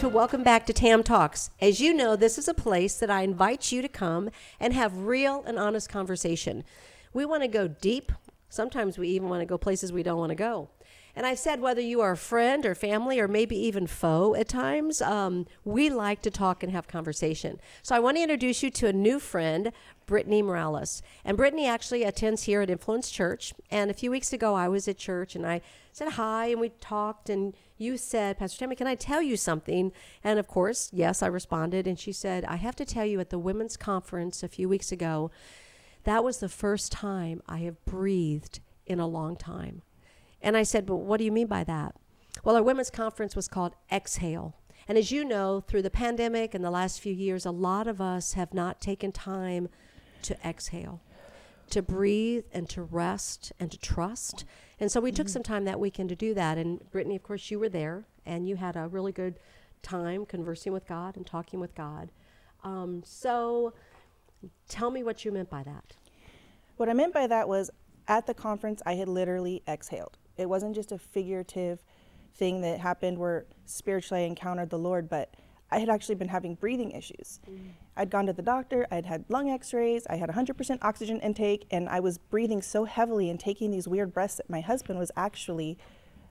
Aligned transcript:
guys, 0.00 0.04
well, 0.04 0.18
welcome 0.18 0.42
back 0.42 0.64
to 0.64 0.72
Tam 0.72 1.02
Talks. 1.02 1.50
As 1.60 1.78
you 1.78 1.92
know, 1.92 2.16
this 2.16 2.38
is 2.38 2.48
a 2.48 2.54
place 2.54 2.96
that 2.96 3.10
I 3.10 3.20
invite 3.20 3.70
you 3.70 3.82
to 3.82 3.88
come 3.88 4.30
and 4.58 4.72
have 4.72 4.96
real 4.96 5.44
and 5.46 5.58
honest 5.58 5.90
conversation. 5.90 6.64
We 7.12 7.26
want 7.26 7.42
to 7.42 7.48
go 7.48 7.68
deep. 7.68 8.10
Sometimes 8.48 8.96
we 8.96 9.08
even 9.08 9.28
want 9.28 9.42
to 9.42 9.46
go 9.46 9.58
places 9.58 9.92
we 9.92 10.02
don't 10.02 10.18
want 10.18 10.30
to 10.30 10.36
go. 10.36 10.70
And 11.14 11.26
I've 11.26 11.38
said 11.38 11.60
whether 11.60 11.82
you 11.82 12.00
are 12.00 12.12
a 12.12 12.16
friend 12.16 12.64
or 12.64 12.74
family 12.74 13.20
or 13.20 13.28
maybe 13.28 13.56
even 13.56 13.86
foe 13.86 14.34
at 14.34 14.48
times, 14.48 15.02
um, 15.02 15.46
we 15.64 15.90
like 15.90 16.22
to 16.22 16.30
talk 16.30 16.62
and 16.62 16.72
have 16.72 16.88
conversation. 16.88 17.60
So 17.82 17.94
I 17.94 17.98
want 17.98 18.16
to 18.16 18.22
introduce 18.22 18.62
you 18.62 18.70
to 18.70 18.86
a 18.86 18.92
new 18.94 19.18
friend, 19.18 19.70
Brittany 20.06 20.40
Morales. 20.40 21.02
And 21.26 21.36
Brittany 21.36 21.66
actually 21.66 22.04
attends 22.04 22.44
here 22.44 22.62
at 22.62 22.70
Influence 22.70 23.10
Church. 23.10 23.52
And 23.70 23.90
a 23.90 23.94
few 23.94 24.10
weeks 24.10 24.32
ago, 24.32 24.54
I 24.54 24.68
was 24.68 24.88
at 24.88 24.96
church 24.96 25.34
and 25.34 25.46
I 25.46 25.60
said 25.92 26.12
hi 26.12 26.46
and 26.46 26.60
we 26.60 26.70
talked. 26.80 27.28
And 27.28 27.54
you 27.80 27.96
said, 27.96 28.38
Pastor 28.38 28.58
Tammy, 28.58 28.76
can 28.76 28.86
I 28.86 28.94
tell 28.94 29.22
you 29.22 29.36
something? 29.36 29.92
And 30.22 30.38
of 30.38 30.46
course, 30.46 30.90
yes, 30.92 31.22
I 31.22 31.26
responded. 31.26 31.86
And 31.86 31.98
she 31.98 32.12
said, 32.12 32.44
I 32.44 32.56
have 32.56 32.76
to 32.76 32.84
tell 32.84 33.06
you 33.06 33.20
at 33.20 33.30
the 33.30 33.38
women's 33.38 33.76
conference 33.76 34.42
a 34.42 34.48
few 34.48 34.68
weeks 34.68 34.92
ago, 34.92 35.30
that 36.04 36.24
was 36.24 36.38
the 36.38 36.48
first 36.48 36.92
time 36.92 37.42
I 37.48 37.58
have 37.58 37.84
breathed 37.84 38.60
in 38.86 39.00
a 39.00 39.06
long 39.06 39.36
time. 39.36 39.82
And 40.42 40.56
I 40.56 40.62
said, 40.62 40.86
But 40.86 40.96
what 40.96 41.18
do 41.18 41.24
you 41.24 41.32
mean 41.32 41.46
by 41.46 41.64
that? 41.64 41.94
Well, 42.44 42.56
our 42.56 42.62
women's 42.62 42.90
conference 42.90 43.36
was 43.36 43.48
called 43.48 43.74
Exhale. 43.92 44.56
And 44.88 44.96
as 44.96 45.12
you 45.12 45.24
know, 45.24 45.60
through 45.60 45.82
the 45.82 45.90
pandemic 45.90 46.54
and 46.54 46.64
the 46.64 46.70
last 46.70 47.00
few 47.00 47.12
years, 47.12 47.44
a 47.44 47.50
lot 47.50 47.86
of 47.86 48.00
us 48.00 48.32
have 48.32 48.54
not 48.54 48.80
taken 48.80 49.12
time 49.12 49.68
to 50.22 50.36
exhale, 50.46 51.00
to 51.70 51.82
breathe 51.82 52.44
and 52.52 52.68
to 52.70 52.82
rest 52.82 53.52
and 53.58 53.70
to 53.70 53.78
trust. 53.78 54.44
And 54.78 54.90
so 54.90 55.00
we 55.00 55.10
mm-hmm. 55.10 55.16
took 55.16 55.28
some 55.28 55.42
time 55.42 55.64
that 55.64 55.80
weekend 55.80 56.08
to 56.10 56.16
do 56.16 56.34
that. 56.34 56.58
And 56.58 56.90
Brittany, 56.90 57.16
of 57.16 57.22
course, 57.22 57.50
you 57.50 57.58
were 57.58 57.68
there 57.68 58.04
and 58.26 58.48
you 58.48 58.56
had 58.56 58.76
a 58.76 58.88
really 58.88 59.12
good 59.12 59.38
time 59.82 60.26
conversing 60.26 60.72
with 60.72 60.86
God 60.86 61.16
and 61.16 61.26
talking 61.26 61.60
with 61.60 61.74
God. 61.74 62.10
Um, 62.62 63.02
so 63.04 63.72
tell 64.68 64.90
me 64.90 65.02
what 65.02 65.24
you 65.24 65.32
meant 65.32 65.50
by 65.50 65.62
that. 65.62 65.96
What 66.76 66.88
I 66.88 66.92
meant 66.92 67.12
by 67.12 67.26
that 67.26 67.48
was 67.48 67.70
at 68.08 68.26
the 68.26 68.34
conference, 68.34 68.82
I 68.86 68.94
had 68.94 69.08
literally 69.08 69.62
exhaled. 69.68 70.18
It 70.36 70.48
wasn't 70.48 70.74
just 70.74 70.92
a 70.92 70.98
figurative 70.98 71.82
thing 72.34 72.60
that 72.62 72.80
happened 72.80 73.18
where 73.18 73.46
spiritually 73.66 74.24
I 74.24 74.26
encountered 74.26 74.70
the 74.70 74.78
Lord, 74.78 75.08
but 75.08 75.34
I 75.72 75.78
had 75.78 75.88
actually 75.88 76.16
been 76.16 76.28
having 76.28 76.54
breathing 76.54 76.90
issues. 76.92 77.40
Mm. 77.48 77.70
I'd 77.96 78.10
gone 78.10 78.26
to 78.26 78.32
the 78.32 78.42
doctor, 78.42 78.86
I'd 78.90 79.06
had 79.06 79.24
lung 79.28 79.50
x 79.50 79.72
rays, 79.72 80.06
I 80.08 80.16
had 80.16 80.28
100% 80.30 80.78
oxygen 80.82 81.20
intake, 81.20 81.66
and 81.70 81.88
I 81.88 82.00
was 82.00 82.18
breathing 82.18 82.62
so 82.62 82.84
heavily 82.84 83.30
and 83.30 83.38
taking 83.38 83.70
these 83.70 83.86
weird 83.86 84.12
breaths 84.12 84.36
that 84.36 84.50
my 84.50 84.60
husband 84.60 84.98
was 84.98 85.10
actually 85.16 85.78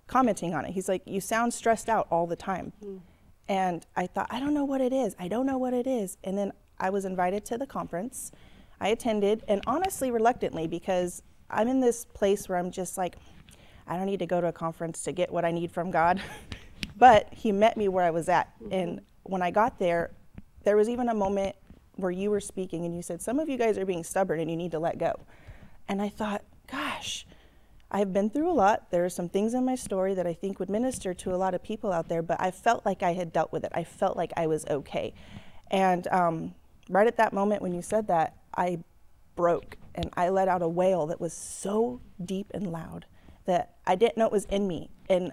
commenting 0.07 0.53
on 0.53 0.65
it. 0.65 0.71
He's 0.71 0.89
like, 0.89 1.03
You 1.05 1.21
sound 1.21 1.53
stressed 1.53 1.87
out 1.87 2.07
all 2.11 2.27
the 2.27 2.35
time. 2.35 2.73
Mm. 2.83 2.99
And 3.47 3.85
I 3.95 4.07
thought, 4.07 4.27
I 4.29 4.39
don't 4.39 4.53
know 4.53 4.65
what 4.65 4.81
it 4.81 4.93
is. 4.93 5.15
I 5.17 5.27
don't 5.27 5.45
know 5.45 5.57
what 5.57 5.73
it 5.73 5.87
is. 5.87 6.17
And 6.23 6.37
then 6.37 6.51
I 6.79 6.89
was 6.91 7.03
invited 7.05 7.45
to 7.45 7.57
the 7.57 7.65
conference. 7.65 8.31
I 8.79 8.89
attended, 8.89 9.43
and 9.47 9.61
honestly, 9.65 10.11
reluctantly, 10.11 10.67
because 10.67 11.23
I'm 11.49 11.67
in 11.67 11.79
this 11.79 12.05
place 12.05 12.47
where 12.47 12.57
I'm 12.57 12.71
just 12.71 12.97
like, 12.97 13.17
I 13.87 13.97
don't 13.97 14.05
need 14.05 14.19
to 14.19 14.27
go 14.27 14.39
to 14.39 14.47
a 14.47 14.51
conference 14.51 15.03
to 15.03 15.11
get 15.11 15.31
what 15.31 15.45
I 15.45 15.51
need 15.51 15.71
from 15.71 15.91
God. 15.91 16.21
but 16.97 17.27
He 17.33 17.51
met 17.51 17.77
me 17.77 17.87
where 17.87 18.05
I 18.05 18.11
was 18.11 18.29
at. 18.29 18.53
Mm-hmm. 18.61 18.73
And 18.73 19.01
when 19.29 19.41
I 19.41 19.51
got 19.51 19.79
there, 19.79 20.11
there 20.63 20.75
was 20.75 20.89
even 20.89 21.09
a 21.09 21.13
moment 21.13 21.55
where 21.95 22.11
you 22.11 22.31
were 22.31 22.39
speaking 22.39 22.85
and 22.85 22.95
you 22.95 23.01
said, 23.01 23.21
Some 23.21 23.39
of 23.39 23.47
you 23.47 23.57
guys 23.57 23.77
are 23.77 23.85
being 23.85 24.03
stubborn 24.03 24.39
and 24.39 24.49
you 24.49 24.57
need 24.57 24.71
to 24.71 24.79
let 24.79 24.97
go. 24.97 25.13
And 25.87 26.01
I 26.01 26.09
thought, 26.09 26.43
gosh, 26.71 27.25
I've 27.91 28.13
been 28.13 28.29
through 28.29 28.49
a 28.49 28.53
lot. 28.53 28.91
There 28.91 29.03
are 29.05 29.09
some 29.09 29.29
things 29.29 29.53
in 29.53 29.65
my 29.65 29.75
story 29.75 30.13
that 30.13 30.27
I 30.27 30.33
think 30.33 30.59
would 30.59 30.69
minister 30.69 31.13
to 31.15 31.33
a 31.33 31.37
lot 31.37 31.53
of 31.53 31.63
people 31.63 31.91
out 31.91 32.07
there, 32.07 32.21
but 32.21 32.39
I 32.39 32.51
felt 32.51 32.85
like 32.85 33.01
I 33.01 33.13
had 33.13 33.33
dealt 33.33 33.51
with 33.51 33.63
it. 33.63 33.71
I 33.73 33.83
felt 33.83 34.15
like 34.15 34.31
I 34.37 34.47
was 34.47 34.65
okay. 34.67 35.13
And 35.71 36.07
um, 36.07 36.53
right 36.89 37.07
at 37.07 37.17
that 37.17 37.33
moment 37.33 37.61
when 37.61 37.73
you 37.73 37.81
said 37.81 38.07
that, 38.07 38.35
I 38.55 38.79
broke 39.35 39.77
and 39.95 40.09
I 40.15 40.29
let 40.29 40.47
out 40.47 40.61
a 40.61 40.67
wail 40.67 41.07
that 41.07 41.19
was 41.19 41.33
so 41.33 42.01
deep 42.23 42.51
and 42.53 42.71
loud 42.71 43.05
that 43.45 43.75
I 43.87 43.95
didn't 43.95 44.17
know 44.17 44.25
it 44.25 44.31
was 44.31 44.45
in 44.45 44.67
me. 44.67 44.91
And 45.09 45.31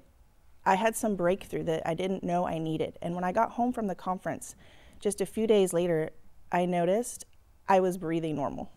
I 0.67 0.75
had 0.75 0.97
some 0.97 1.15
breakthrough 1.15 1.63
that 1.65 1.83
I 1.87 1.95
didn't 1.95 2.25
know 2.25 2.47
I 2.47 2.59
needed. 2.59 2.99
And 3.01 3.15
when 3.15 3.25
I 3.25 3.33
got 3.33 3.53
home 3.53 3.73
from 3.73 3.87
the 3.87 3.95
conference, 3.95 4.57
just 5.01 5.21
a 5.21 5.27
few 5.27 5.47
days 5.47 5.73
later, 5.73 6.11
I 6.51 6.67
noticed 6.67 7.25
I 7.69 7.81
was 7.81 7.97
breathing 7.97 8.35
normal. 8.35 8.71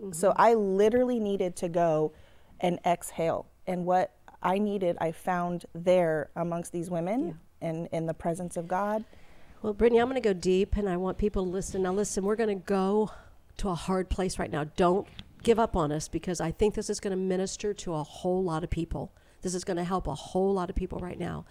Mm-hmm. 0.00 0.12
So 0.12 0.32
I 0.36 0.54
literally 0.54 1.20
needed 1.20 1.56
to 1.56 1.68
go 1.68 2.12
and 2.60 2.78
exhale. 2.86 3.46
And 3.66 3.84
what 3.84 4.14
I 4.42 4.58
needed, 4.58 4.96
I 5.00 5.12
found 5.12 5.66
there 5.74 6.30
amongst 6.36 6.72
these 6.72 6.90
women 6.90 7.38
yeah. 7.60 7.68
and 7.68 7.88
in 7.92 8.06
the 8.06 8.14
presence 8.14 8.56
of 8.56 8.66
God. 8.66 9.04
Well, 9.62 9.74
Brittany, 9.74 10.00
I'm 10.00 10.08
going 10.08 10.20
to 10.20 10.26
go 10.26 10.32
deep 10.32 10.76
and 10.76 10.88
I 10.88 10.96
want 10.96 11.18
people 11.18 11.44
to 11.44 11.50
listen. 11.50 11.82
Now, 11.82 11.92
listen, 11.92 12.24
we're 12.24 12.36
going 12.36 12.58
to 12.58 12.64
go 12.64 13.10
to 13.58 13.68
a 13.68 13.74
hard 13.74 14.08
place 14.08 14.38
right 14.38 14.50
now. 14.50 14.64
Don't 14.76 15.06
give 15.42 15.58
up 15.58 15.76
on 15.76 15.92
us 15.92 16.08
because 16.08 16.40
I 16.40 16.50
think 16.50 16.74
this 16.74 16.88
is 16.88 16.98
going 16.98 17.10
to 17.10 17.22
minister 17.22 17.74
to 17.74 17.94
a 17.94 18.02
whole 18.02 18.42
lot 18.42 18.64
of 18.64 18.70
people. 18.70 19.12
This 19.42 19.54
is 19.54 19.64
going 19.64 19.76
to 19.76 19.84
help 19.84 20.06
a 20.06 20.14
whole 20.14 20.52
lot 20.54 20.70
of 20.70 20.76
people 20.76 20.98
right 20.98 21.18
now. 21.18 21.44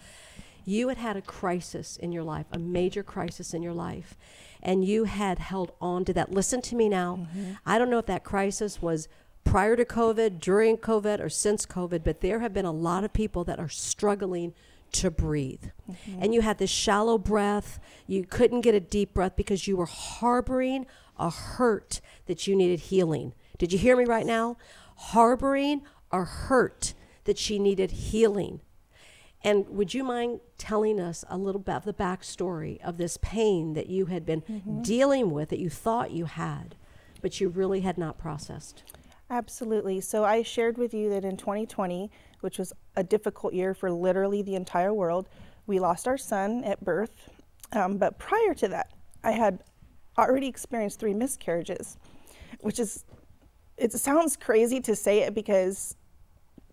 You 0.65 0.89
had 0.89 0.97
had 0.97 1.17
a 1.17 1.21
crisis 1.21 1.97
in 1.97 2.11
your 2.11 2.23
life, 2.23 2.45
a 2.51 2.59
major 2.59 3.01
crisis 3.01 3.53
in 3.53 3.63
your 3.63 3.73
life, 3.73 4.15
and 4.61 4.85
you 4.85 5.05
had 5.05 5.39
held 5.39 5.71
on 5.81 6.05
to 6.05 6.13
that. 6.13 6.31
Listen 6.31 6.61
to 6.63 6.75
me 6.75 6.89
now. 6.89 7.21
Mm-hmm. 7.21 7.53
I 7.65 7.79
don't 7.79 7.89
know 7.89 7.97
if 7.97 8.05
that 8.05 8.23
crisis 8.23 8.81
was 8.81 9.07
prior 9.43 9.75
to 9.75 9.85
COVID, 9.85 10.39
during 10.39 10.77
COVID, 10.77 11.19
or 11.19 11.29
since 11.29 11.65
COVID, 11.65 12.03
but 12.03 12.21
there 12.21 12.39
have 12.39 12.53
been 12.53 12.65
a 12.65 12.71
lot 12.71 13.03
of 13.03 13.13
people 13.13 13.43
that 13.45 13.59
are 13.59 13.69
struggling 13.69 14.53
to 14.91 15.09
breathe. 15.09 15.65
Mm-hmm. 15.89 16.23
And 16.23 16.33
you 16.33 16.41
had 16.41 16.57
this 16.57 16.69
shallow 16.69 17.17
breath. 17.17 17.79
You 18.05 18.25
couldn't 18.25 18.61
get 18.61 18.75
a 18.75 18.79
deep 18.79 19.13
breath 19.13 19.35
because 19.35 19.67
you 19.67 19.77
were 19.77 19.85
harboring 19.85 20.85
a 21.17 21.29
hurt 21.29 22.01
that 22.27 22.47
you 22.47 22.55
needed 22.55 22.79
healing. 22.79 23.33
Did 23.57 23.73
you 23.73 23.79
hear 23.79 23.95
me 23.95 24.05
right 24.05 24.25
now? 24.25 24.57
Harboring 24.95 25.81
a 26.11 26.23
hurt 26.23 26.93
that 27.29 27.37
she 27.37 27.59
needed 27.59 27.91
healing. 27.91 28.59
And 29.43 29.69
would 29.69 29.93
you 29.93 30.03
mind 30.03 30.39
telling 30.57 30.99
us 30.99 31.23
a 31.29 31.37
little 31.37 31.61
bit 31.61 31.75
of 31.75 31.85
the 31.85 31.93
backstory 31.93 32.81
of 32.81 32.97
this 32.97 33.17
pain 33.21 33.73
that 33.75 33.85
you 33.85 34.07
had 34.07 34.25
been 34.25 34.41
mm-hmm. 34.41 34.81
dealing 34.81 35.29
with 35.29 35.49
that 35.49 35.59
you 35.59 35.69
thought 35.69 36.09
you 36.09 36.25
had, 36.25 36.73
but 37.21 37.39
you 37.39 37.49
really 37.49 37.81
had 37.81 37.99
not 37.99 38.17
processed? 38.17 38.81
Absolutely. 39.29 40.01
So 40.01 40.25
I 40.25 40.41
shared 40.41 40.79
with 40.79 40.91
you 40.91 41.07
that 41.11 41.23
in 41.23 41.37
2020, 41.37 42.09
which 42.39 42.57
was 42.57 42.73
a 42.95 43.03
difficult 43.03 43.53
year 43.53 43.75
for 43.75 43.91
literally 43.91 44.41
the 44.41 44.55
entire 44.55 44.91
world, 44.91 45.29
we 45.67 45.79
lost 45.79 46.07
our 46.07 46.17
son 46.17 46.63
at 46.63 46.83
birth. 46.83 47.29
Um, 47.73 47.99
but 47.99 48.17
prior 48.17 48.55
to 48.55 48.67
that, 48.69 48.91
I 49.23 49.33
had 49.33 49.59
already 50.17 50.47
experienced 50.47 50.99
three 50.99 51.13
miscarriages, 51.13 51.95
which 52.61 52.79
is 52.79 53.05
it 53.77 53.91
sounds 53.93 54.35
crazy 54.35 54.81
to 54.81 54.95
say 54.95 55.19
it 55.19 55.35
because 55.35 55.95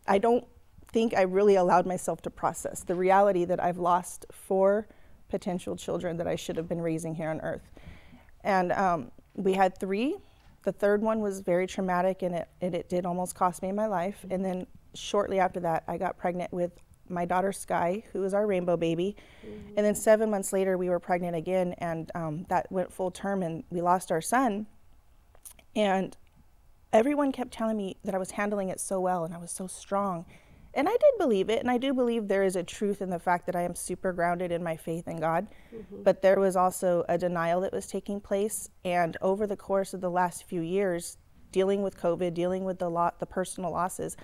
I 0.09 0.19
don't 0.19 0.47
think 0.89 1.15
I 1.15 1.23
really 1.23 1.57
allowed 1.57 1.87
myself 1.87 2.23
to 2.23 2.31
process 2.31 2.83
the 2.83 2.95
reality 2.95 3.45
that 3.45 3.63
I've 3.63 3.79
lost 3.79 4.27
four 4.31 4.89
potential 5.29 5.77
children 5.77 6.17
that 6.19 6.27
I 6.27 6.37
should 6.37 6.57
have 6.57 6.69
been 6.69 6.81
raising 6.81 7.15
here 7.15 7.31
on 7.31 7.41
earth. 7.41 7.69
And 8.45 8.73
um, 8.73 9.11
we 9.35 9.55
had 9.55 9.79
three. 9.79 10.17
The 10.63 10.73
third 10.73 11.03
one 11.03 11.21
was 11.21 11.41
very 11.41 11.67
traumatic 11.67 12.23
and 12.23 12.35
it, 12.35 12.49
and 12.61 12.75
it 12.75 12.89
did 12.89 13.07
almost 13.07 13.35
cost 13.35 13.63
me 13.63 13.73
my 13.73 13.87
life. 13.87 14.25
And 14.31 14.45
then 14.45 14.67
shortly 14.95 15.39
after 15.39 15.61
that, 15.61 15.85
I 15.89 15.99
got 15.99 16.17
pregnant 16.17 16.53
with 16.53 16.73
my 17.09 17.25
daughter 17.25 17.53
Sky, 17.53 18.03
who 18.13 18.21
was 18.21 18.35
our 18.35 18.47
rainbow 18.47 18.77
baby. 18.77 19.17
Mm-hmm. 19.45 19.75
And 19.77 19.87
then 19.87 19.95
seven 19.95 20.31
months 20.31 20.53
later, 20.53 20.77
we 20.77 20.89
were 20.89 20.99
pregnant 20.99 21.37
again, 21.37 21.75
and 21.79 22.11
um, 22.15 22.47
that 22.49 22.71
went 22.71 22.93
full 22.93 23.11
term, 23.11 23.43
and 23.43 23.65
we 23.71 23.81
lost 23.81 24.11
our 24.11 24.21
son. 24.21 24.67
And 25.77 26.17
everyone 26.97 27.31
kept 27.31 27.53
telling 27.53 27.77
me 27.77 27.97
that 28.05 28.15
I 28.15 28.19
was 28.19 28.33
handling 28.33 28.71
it 28.71 28.81
so 28.81 29.01
well 29.01 29.25
and 29.25 29.35
I 29.35 29.39
was 29.39 29.53
so 29.53 29.67
strong. 29.67 30.25
And 30.73 30.89
I 30.89 30.93
did 30.93 31.19
believe 31.19 31.49
it, 31.49 31.61
and 31.61 31.71
I 31.71 31.79
do 31.79 31.95
believe 31.95 32.29
there 32.29 32.43
is 32.43 32.55
a 32.55 32.63
truth 32.63 33.01
in 33.01 33.09
the 33.09 33.19
fact 33.19 33.47
that 33.47 33.57
I 33.57 33.63
am 33.63 33.75
super 33.75 34.13
grounded 34.13 34.53
in 34.53 34.63
my 34.63 34.77
faith 34.77 35.09
in 35.09 35.19
God. 35.19 35.47
Mm-hmm. 35.75 36.03
But 36.03 36.21
there 36.21 36.39
was 36.39 36.55
also 36.55 37.03
a 37.09 37.17
denial 37.17 37.63
that 37.63 37.73
was 37.73 37.87
taking 37.87 38.21
place. 38.21 38.69
And 38.85 39.17
over 39.23 39.47
the 39.47 39.57
course 39.57 39.95
of 39.95 40.03
the 40.03 40.11
last 40.11 40.45
few 40.45 40.61
years, 40.61 41.17
dealing 41.51 41.83
with 41.83 41.99
COVID, 41.99 42.35
dealing 42.35 42.65
with 42.67 42.79
the 42.79 42.91
lot, 42.91 43.21
the 43.21 43.27
personal 43.27 43.71
losses, 43.71 44.19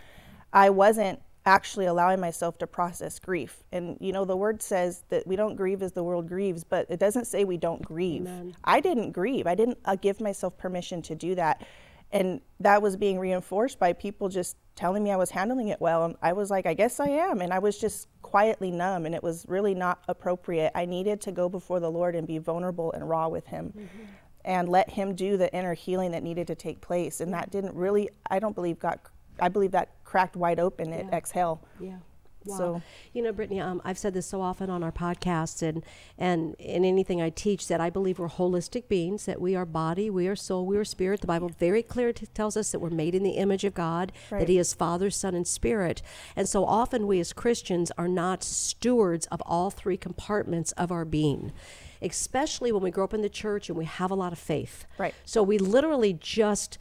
I 0.52 0.68
wasn't 0.68 1.20
actually 1.46 1.86
allowing 1.86 2.20
myself 2.20 2.58
to 2.58 2.66
process 2.66 3.18
grief. 3.18 3.64
And 3.72 3.96
you 3.98 4.12
know, 4.12 4.26
the 4.26 4.36
word 4.36 4.62
says 4.62 5.04
that 5.08 5.26
we 5.26 5.36
don't 5.36 5.56
grieve 5.56 5.82
as 5.82 5.92
the 5.92 6.04
world 6.04 6.28
grieves, 6.28 6.64
but 6.64 6.86
it 6.90 7.00
doesn't 7.00 7.26
say 7.26 7.44
we 7.44 7.56
don't 7.56 7.82
grieve. 7.82 8.22
Amen. 8.22 8.54
I 8.64 8.80
didn't 8.80 9.12
grieve. 9.12 9.46
I 9.46 9.54
didn't 9.54 9.78
uh, 9.86 9.96
give 9.96 10.20
myself 10.20 10.58
permission 10.58 11.00
to 11.02 11.14
do 11.14 11.34
that 11.34 11.66
and 12.12 12.40
that 12.60 12.82
was 12.82 12.96
being 12.96 13.18
reinforced 13.18 13.78
by 13.78 13.92
people 13.92 14.28
just 14.28 14.56
telling 14.74 15.02
me 15.02 15.10
I 15.10 15.16
was 15.16 15.30
handling 15.30 15.68
it 15.68 15.80
well. 15.80 16.04
And 16.04 16.16
I 16.22 16.32
was 16.32 16.50
like, 16.50 16.66
I 16.66 16.74
guess 16.74 17.00
I 17.00 17.08
am. 17.08 17.40
And 17.40 17.52
I 17.52 17.58
was 17.58 17.78
just 17.78 18.08
quietly 18.22 18.70
numb, 18.70 19.06
and 19.06 19.14
it 19.14 19.22
was 19.22 19.44
really 19.48 19.74
not 19.74 20.02
appropriate. 20.08 20.72
I 20.74 20.84
needed 20.84 21.20
to 21.22 21.32
go 21.32 21.48
before 21.48 21.80
the 21.80 21.90
Lord 21.90 22.14
and 22.14 22.26
be 22.26 22.38
vulnerable 22.38 22.92
and 22.92 23.08
raw 23.08 23.28
with 23.28 23.46
Him. 23.46 23.72
Mm-hmm. 23.76 24.04
And 24.44 24.68
let 24.68 24.90
him 24.90 25.14
do 25.14 25.36
the 25.36 25.54
inner 25.54 25.72
healing 25.72 26.10
that 26.10 26.24
needed 26.24 26.48
to 26.48 26.56
take 26.56 26.80
place. 26.80 27.20
And 27.20 27.32
that 27.32 27.52
didn't 27.52 27.76
really, 27.76 28.10
I 28.28 28.40
don't 28.40 28.56
believe, 28.56 28.80
got, 28.80 28.98
I 29.38 29.48
believe 29.48 29.70
that 29.70 29.90
cracked 30.02 30.34
wide 30.34 30.58
open 30.58 30.92
at 30.92 31.04
yeah. 31.04 31.16
Exhale. 31.16 31.62
Yeah. 31.78 31.98
Wow. 32.46 32.56
So 32.58 32.82
you 33.12 33.22
know, 33.22 33.32
Brittany, 33.32 33.60
um, 33.60 33.80
I've 33.84 33.98
said 33.98 34.14
this 34.14 34.26
so 34.26 34.40
often 34.40 34.70
on 34.70 34.82
our 34.82 34.92
podcasts 34.92 35.62
and 35.62 35.84
and 36.18 36.54
in 36.58 36.84
anything 36.84 37.20
I 37.20 37.30
teach 37.30 37.68
that 37.68 37.80
I 37.80 37.90
believe 37.90 38.18
we're 38.18 38.28
holistic 38.28 38.88
beings, 38.88 39.26
that 39.26 39.40
we 39.40 39.54
are 39.54 39.66
body, 39.66 40.10
we 40.10 40.26
are 40.28 40.36
soul, 40.36 40.66
we 40.66 40.76
are 40.76 40.84
spirit. 40.84 41.20
The 41.20 41.26
Bible 41.26 41.50
very 41.58 41.82
clear 41.82 42.12
t- 42.12 42.26
tells 42.26 42.56
us 42.56 42.72
that 42.72 42.78
we're 42.80 42.90
made 42.90 43.14
in 43.14 43.22
the 43.22 43.32
image 43.32 43.64
of 43.64 43.74
God, 43.74 44.12
Right. 44.30 44.40
that 44.40 44.48
He 44.48 44.58
is 44.58 44.74
Father, 44.74 45.10
Son, 45.10 45.34
and 45.34 45.46
Spirit. 45.46 46.02
And 46.36 46.48
so 46.48 46.64
often 46.64 47.06
we 47.06 47.20
as 47.20 47.32
Christians 47.32 47.90
are 47.98 48.08
not 48.08 48.42
stewards 48.42 49.26
of 49.26 49.42
all 49.46 49.70
three 49.70 49.96
compartments 49.96 50.72
of 50.72 50.90
our 50.90 51.04
being. 51.04 51.52
Especially 52.00 52.72
when 52.72 52.82
we 52.82 52.90
grow 52.90 53.04
up 53.04 53.14
in 53.14 53.22
the 53.22 53.28
church 53.28 53.68
and 53.68 53.78
we 53.78 53.84
have 53.84 54.10
a 54.10 54.14
lot 54.16 54.32
of 54.32 54.38
faith. 54.38 54.86
Right. 54.98 55.14
So 55.24 55.42
we 55.42 55.56
literally 55.58 56.12
just 56.12 56.76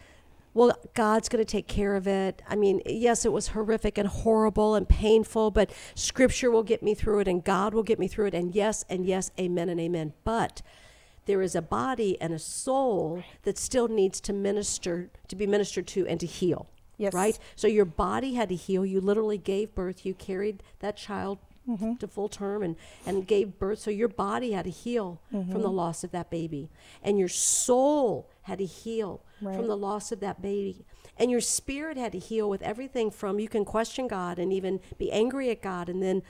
well, 0.53 0.77
God's 0.93 1.29
going 1.29 1.43
to 1.43 1.49
take 1.49 1.67
care 1.67 1.95
of 1.95 2.07
it. 2.07 2.41
I 2.47 2.55
mean, 2.55 2.81
yes, 2.85 3.25
it 3.25 3.31
was 3.31 3.49
horrific 3.49 3.97
and 3.97 4.07
horrible 4.07 4.75
and 4.75 4.87
painful, 4.87 5.51
but 5.51 5.71
Scripture 5.95 6.51
will 6.51 6.63
get 6.63 6.83
me 6.83 6.93
through 6.93 7.19
it 7.19 7.27
and 7.27 7.43
God 7.43 7.73
will 7.73 7.83
get 7.83 7.99
me 7.99 8.07
through 8.07 8.27
it. 8.27 8.33
And 8.33 8.53
yes, 8.53 8.83
and 8.89 9.05
yes, 9.05 9.31
amen 9.39 9.69
and 9.69 9.79
amen. 9.79 10.13
But 10.23 10.61
there 11.25 11.41
is 11.41 11.55
a 11.55 11.61
body 11.61 12.19
and 12.19 12.33
a 12.33 12.39
soul 12.39 13.23
that 13.43 13.57
still 13.57 13.87
needs 13.87 14.19
to 14.21 14.33
minister, 14.33 15.09
to 15.29 15.35
be 15.35 15.47
ministered 15.47 15.87
to 15.87 16.05
and 16.07 16.19
to 16.19 16.25
heal. 16.25 16.67
Yes. 16.97 17.13
Right? 17.13 17.39
So 17.55 17.67
your 17.67 17.85
body 17.85 18.33
had 18.33 18.49
to 18.49 18.55
heal. 18.55 18.85
You 18.85 18.99
literally 19.01 19.37
gave 19.37 19.73
birth. 19.73 20.05
You 20.05 20.13
carried 20.13 20.63
that 20.79 20.97
child 20.97 21.39
Mm-hmm. 21.69 21.97
to 21.97 22.07
full 22.07 22.27
term 22.27 22.63
and, 22.63 22.75
and 23.05 23.27
gave 23.27 23.59
birth. 23.59 23.77
So 23.77 23.91
your 23.91 24.07
body 24.07 24.53
had 24.53 24.65
to 24.65 24.71
heal 24.71 25.21
Mm-hmm. 25.31 25.51
from 25.51 25.61
the 25.61 25.69
loss 25.69 26.03
of 26.03 26.09
that 26.09 26.31
baby. 26.31 26.71
And 27.03 27.19
your 27.19 27.27
soul 27.27 28.27
had 28.43 28.57
to 28.59 28.65
heal 28.65 29.23
Right. 29.41 29.55
from 29.55 29.67
the 29.67 29.77
loss 29.77 30.11
of 30.11 30.19
that 30.21 30.41
baby. 30.41 30.85
And 31.17 31.29
your 31.29 31.41
spirit 31.41 31.97
had 31.97 32.11
to 32.13 32.19
heal 32.19 32.49
with 32.49 32.61
everything 32.61 33.11
from 33.11 33.39
you 33.39 33.47
can 33.47 33.65
question 33.65 34.07
God 34.07 34.39
and 34.39 34.51
even 34.51 34.79
be 34.97 35.11
angry 35.11 35.49
at 35.49 35.61
God 35.61 35.89
and 35.89 36.01
then 36.01 36.23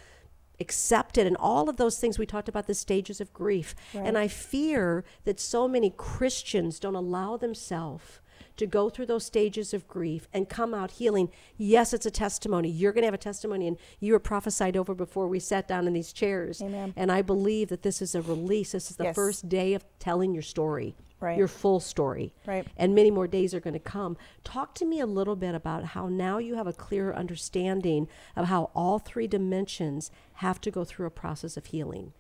accept 0.60 1.18
it 1.18 1.26
and 1.26 1.36
all 1.38 1.70
of 1.70 1.78
those 1.78 1.98
things 2.00 2.20
we 2.20 2.26
talked 2.26 2.48
about 2.50 2.68
the 2.68 2.76
stages 2.76 3.20
of 3.20 3.34
grief. 3.34 3.74
And 3.94 4.18
I 4.18 4.28
fear 4.28 5.04
that 5.24 5.40
so 5.40 5.68
many 5.68 5.90
Christians 5.90 6.80
don't 6.80 6.96
allow 6.96 7.36
themselves 7.38 8.20
to 8.62 8.68
go 8.68 8.90
through 8.90 9.08
those 9.08 9.26
stages 9.26 9.74
of 9.74 9.88
grief 9.88 10.28
and 10.34 10.48
come 10.48 10.74
out 10.74 10.92
healing. 10.92 11.30
Yes, 11.58 11.94
it's 11.94 12.06
a 12.06 12.12
testimony. 12.12 12.70
You're 12.70 12.94
going 12.94 13.02
to 13.02 13.08
have 13.08 13.14
a 13.14 13.18
testimony, 13.18 13.68
and 13.68 13.78
you 14.00 14.14
were 14.14 14.20
prophesied 14.20 14.78
over 14.78 14.94
before 14.94 15.28
we 15.28 15.40
sat 15.40 15.68
down 15.68 15.88
in 15.88 15.94
these 15.94 16.14
chairs. 16.14 16.62
Amen. 16.62 16.94
And 16.96 17.12
I 17.12 17.22
believe 17.22 17.70
that 17.70 17.82
this 17.82 18.02
is 18.02 18.16
a 18.16 18.22
release. 18.22 18.72
This 18.72 18.90
is 18.90 18.98
the 18.98 19.06
Yes. 19.06 19.16
first 19.16 19.50
day 19.50 19.74
of 19.74 19.84
telling 20.00 20.34
your 20.34 20.44
story, 20.44 20.96
Right. 21.20 21.38
your 21.38 21.48
full 21.48 21.80
story. 21.80 22.34
Right. 22.46 22.66
And 22.78 22.96
many 22.96 23.12
more 23.12 23.28
days 23.28 23.54
are 23.54 23.60
going 23.60 23.74
to 23.74 23.80
come. 23.80 24.16
Talk 24.44 24.74
to 24.76 24.86
me 24.86 25.00
a 25.00 25.06
little 25.08 25.36
bit 25.36 25.56
about 25.56 25.84
how 25.86 26.08
now 26.08 26.38
you 26.38 26.56
have 26.56 26.68
a 26.68 26.74
clearer 26.74 27.16
understanding 27.16 28.08
of 28.36 28.46
how 28.46 28.70
all 28.76 29.00
three 29.00 29.28
dimensions 29.28 30.12
have 30.36 30.62
to 30.62 30.72
go 30.72 30.84
through 30.84 31.08
a 31.08 31.12
process 31.12 31.58
of 31.58 31.66
healing. 31.68 32.14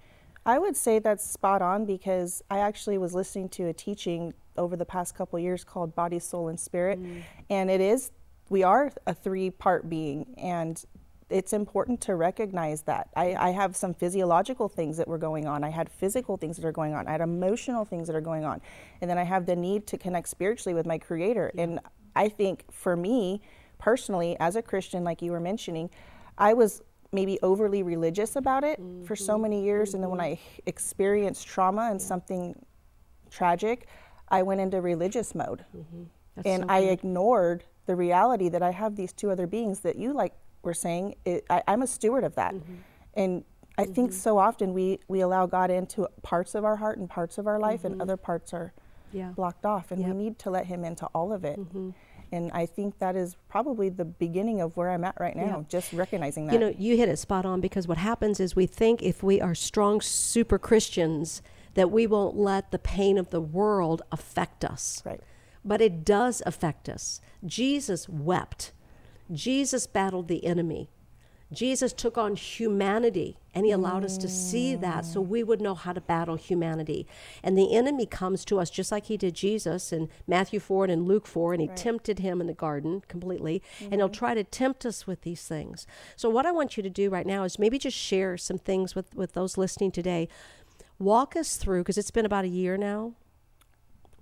I 0.45 0.57
would 0.57 0.75
say 0.75 0.99
that's 0.99 1.29
spot 1.29 1.61
on 1.61 1.85
because 1.85 2.43
I 2.49 2.59
actually 2.59 2.97
was 2.97 3.13
listening 3.13 3.49
to 3.49 3.67
a 3.67 3.73
teaching 3.73 4.33
over 4.57 4.75
the 4.75 4.85
past 4.85 5.15
couple 5.15 5.37
years 5.39 5.63
called 5.63 5.95
Body, 5.95 6.19
Soul, 6.19 6.47
and 6.47 6.59
Spirit. 6.59 7.01
Mm. 7.01 7.23
And 7.49 7.69
it 7.69 7.81
is, 7.81 8.11
we 8.49 8.63
are 8.63 8.91
a 9.05 9.13
three 9.13 9.49
part 9.49 9.89
being. 9.89 10.33
And 10.37 10.83
it's 11.29 11.53
important 11.53 12.01
to 12.01 12.15
recognize 12.15 12.81
that. 12.83 13.09
I, 13.15 13.35
I 13.35 13.49
have 13.51 13.75
some 13.75 13.93
physiological 13.93 14.67
things 14.67 14.97
that 14.97 15.07
were 15.07 15.17
going 15.17 15.47
on. 15.47 15.63
I 15.63 15.69
had 15.69 15.89
physical 15.89 16.37
things 16.37 16.57
that 16.57 16.65
are 16.65 16.71
going 16.71 16.93
on. 16.93 17.07
I 17.07 17.11
had 17.11 17.21
emotional 17.21 17.85
things 17.85 18.07
that 18.07 18.15
are 18.15 18.21
going 18.21 18.43
on. 18.43 18.61
And 18.99 19.09
then 19.09 19.17
I 19.17 19.23
have 19.23 19.45
the 19.45 19.55
need 19.55 19.87
to 19.87 19.97
connect 19.97 20.27
spiritually 20.27 20.73
with 20.73 20.85
my 20.85 20.97
Creator. 20.97 21.51
And 21.57 21.79
I 22.15 22.27
think 22.29 22.65
for 22.71 22.95
me, 22.95 23.41
personally, 23.77 24.35
as 24.39 24.55
a 24.55 24.61
Christian, 24.61 25.03
like 25.03 25.21
you 25.21 25.31
were 25.31 25.39
mentioning, 25.39 25.89
I 26.37 26.53
was 26.53 26.81
maybe 27.11 27.37
overly 27.41 27.83
religious 27.83 28.35
about 28.35 28.63
it 28.63 28.79
for 29.05 29.15
so 29.15 29.33
mm-hmm. 29.33 29.41
many 29.43 29.63
years. 29.63 29.93
And 29.93 30.03
then 30.03 30.09
when 30.09 30.19
mm-hmm. 30.19 30.41
I 30.41 30.61
experienced 30.65 31.47
trauma 31.47 31.89
and 31.91 32.01
something 32.01 32.55
tragic, 33.29 33.87
I 34.29 34.43
went 34.43 34.61
into 34.61 34.79
religious 34.81 35.35
mode. 35.35 35.65
Mm-hmm. 35.75 36.03
That's 36.35 36.47
and 36.47 36.63
so 36.63 36.69
I 36.69 36.79
ignored 36.79 37.65
the 37.85 37.95
reality 37.95 38.47
that 38.49 38.63
I 38.63 38.71
have 38.71 38.95
these 38.95 39.11
two 39.11 39.29
other 39.31 39.47
beings 39.47 39.81
that 39.81 39.97
you 39.97 40.13
like 40.13 40.33
were 40.63 40.73
saying. 40.73 41.15
It, 41.25 41.45
I, 41.49 41.61
I'm 41.67 41.81
a 41.81 41.87
steward 41.87 42.23
of 42.23 42.35
that. 42.35 42.55
And 43.15 43.43
I 43.77 43.85
think 43.85 44.13
so 44.13 44.37
often 44.37 44.73
we, 44.73 44.99
we 45.07 45.21
allow 45.21 45.45
God 45.45 45.71
into 45.71 46.07
parts 46.21 46.55
of 46.55 46.63
our 46.63 46.77
heart 46.77 46.97
and 46.97 47.09
parts 47.09 47.37
of 47.37 47.47
our 47.47 47.59
life, 47.59 47.83
and 47.83 48.01
other 48.01 48.17
parts 48.17 48.53
are 48.53 48.73
Yeah. 49.11 49.29
blocked 49.29 49.65
off. 49.65 49.91
And 49.91 50.01
Yep. 50.01 50.09
we 50.09 50.23
need 50.23 50.39
to 50.39 50.49
let 50.49 50.67
Him 50.67 50.85
into 50.85 51.07
all 51.07 51.33
of 51.33 51.43
it. 51.43 51.59
And 52.31 52.51
I 52.53 52.65
think 52.65 52.99
that 52.99 53.15
is 53.15 53.35
probably 53.49 53.89
the 53.89 54.05
beginning 54.05 54.61
of 54.61 54.77
where 54.77 54.89
I'm 54.89 55.03
at 55.03 55.19
right 55.19 55.35
now, 55.35 55.57
Yeah. 55.59 55.63
just 55.67 55.91
recognizing 55.91 56.47
that. 56.47 56.53
You 56.53 56.59
know, 56.59 56.73
you 56.77 56.95
hit 56.95 57.09
it 57.09 57.17
spot 57.19 57.45
on 57.45 57.59
because 57.61 57.87
what 57.87 57.97
happens 57.97 58.39
is 58.39 58.55
we 58.55 58.65
think 58.65 59.01
if 59.01 59.21
we 59.21 59.41
are 59.41 59.53
strong 59.53 59.99
super 60.01 60.57
Christians 60.57 61.41
that 61.73 61.91
we 61.91 62.07
won't 62.07 62.35
let 62.37 62.71
the 62.71 62.79
pain 62.79 63.17
of 63.17 63.29
the 63.29 63.41
world 63.41 64.01
affect 64.11 64.63
us. 64.63 65.01
Right. 65.05 65.19
But 65.63 65.81
it 65.81 66.03
does 66.05 66.41
affect 66.45 66.89
us. 66.89 67.21
Jesus 67.45 68.07
wept. 68.09 68.71
Jesus 69.31 69.87
battled 69.87 70.27
the 70.27 70.45
enemy. 70.45 70.89
Jesus 71.51 71.91
took 71.91 72.17
on 72.17 72.35
humanity 72.35 73.37
and 73.53 73.65
he 73.65 73.71
allowed 73.71 74.05
us 74.05 74.17
to 74.17 74.29
see 74.29 74.75
that 74.75 75.05
so 75.05 75.19
we 75.19 75.43
would 75.43 75.59
know 75.59 75.75
how 75.75 75.91
to 75.91 75.99
battle 75.99 76.35
humanity. 76.35 77.05
And 77.43 77.57
the 77.57 77.75
enemy 77.75 78.05
comes 78.05 78.45
to 78.45 78.59
us 78.59 78.69
just 78.69 78.91
like 78.91 79.07
he 79.07 79.17
did 79.17 79.33
Jesus 79.33 79.91
in 79.91 80.09
Matthew 80.25 80.59
4 80.59 80.85
and 80.85 80.93
in 80.93 81.03
Luke 81.05 81.27
4, 81.27 81.53
and 81.53 81.61
he 81.61 81.67
tempted 81.69 82.19
him 82.19 82.39
in 82.39 82.47
the 82.47 82.53
garden 82.53 83.03
completely. 83.09 83.61
And 83.81 83.95
he'll 83.95 84.07
mm-hmm. 84.07 84.13
try 84.13 84.33
to 84.33 84.43
tempt 84.45 84.85
us 84.85 85.05
with 85.05 85.21
these 85.21 85.45
things. 85.45 85.85
So, 86.15 86.29
what 86.29 86.45
I 86.45 86.51
want 86.51 86.77
you 86.77 86.83
to 86.83 86.89
do 86.89 87.09
right 87.09 87.25
now 87.25 87.43
is 87.43 87.59
maybe 87.59 87.77
just 87.77 87.97
share 87.97 88.37
some 88.37 88.57
things 88.57 88.95
with, 88.95 89.13
with 89.13 89.33
those 89.33 89.57
listening 89.57 89.91
today. 89.91 90.29
Walk 90.97 91.35
us 91.35 91.57
through, 91.57 91.81
because 91.81 91.97
it's 91.97 92.11
been 92.11 92.25
about 92.25 92.45
a 92.45 92.49
year 92.49 92.77
now, 92.77 93.13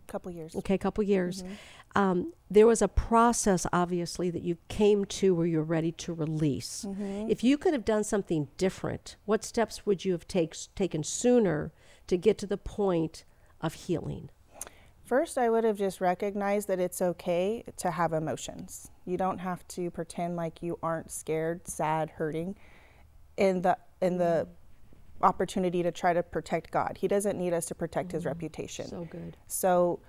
couple 0.09 0.31
years. 0.31 0.55
okay, 0.55 0.75
a 0.75 0.77
couple 0.77 1.03
years. 1.03 1.43
Mm-hmm. 1.43 1.53
Um, 1.95 2.33
there 2.51 2.67
was 2.67 2.81
a 2.81 2.87
process, 2.87 3.65
obviously, 3.71 4.29
that 4.29 4.43
you 4.43 4.57
came 4.67 5.05
to 5.05 5.33
where 5.33 5.47
you're 5.47 5.63
ready 5.63 5.91
to 5.93 6.13
release. 6.13 6.85
Mm-hmm. 6.87 7.29
If 7.29 7.43
you 7.43 7.57
could 7.57 7.73
have 7.73 7.85
done 7.85 8.03
something 8.03 8.47
different, 8.57 9.15
what 9.25 9.43
steps 9.43 9.85
would 9.85 10.05
you 10.05 10.11
have 10.11 10.27
take, 10.27 10.55
taken 10.75 11.03
sooner 11.03 11.71
to 12.07 12.17
get 12.17 12.37
to 12.39 12.47
the 12.47 12.57
point 12.57 13.23
of 13.61 13.73
healing? 13.73 14.29
First, 15.03 15.39
I 15.39 15.49
would 15.49 15.63
have 15.63 15.77
just 15.77 15.99
recognized 15.99 16.67
that 16.67 16.79
it's 16.79 17.01
okay 17.01 17.63
to 17.77 17.89
have 17.89 18.13
emotions. 18.13 18.91
You 19.05 19.17
don't 19.17 19.39
have 19.39 19.67
to 19.69 19.89
pretend 19.89 20.35
like 20.35 20.61
you 20.61 20.77
aren't 20.83 21.09
scared, 21.09 21.67
sad, 21.67 22.11
hurting 22.11 22.55
in 23.35 23.63
the 23.63 23.77
in 24.01 24.17
the 24.17 24.47
mm. 24.47 24.58
Opportunity 25.21 25.83
to 25.83 25.91
try 25.91 26.13
to 26.13 26.23
protect 26.23 26.71
God. 26.71 26.97
He 26.99 27.07
doesn't 27.07 27.37
need 27.37 27.53
us 27.53 27.65
to 27.67 27.75
protect 27.75 28.11
his 28.11 28.23
mm, 28.23 28.27
reputation. 28.27 28.87
So 28.87 29.07
good. 29.09 29.37
So, 29.47 29.99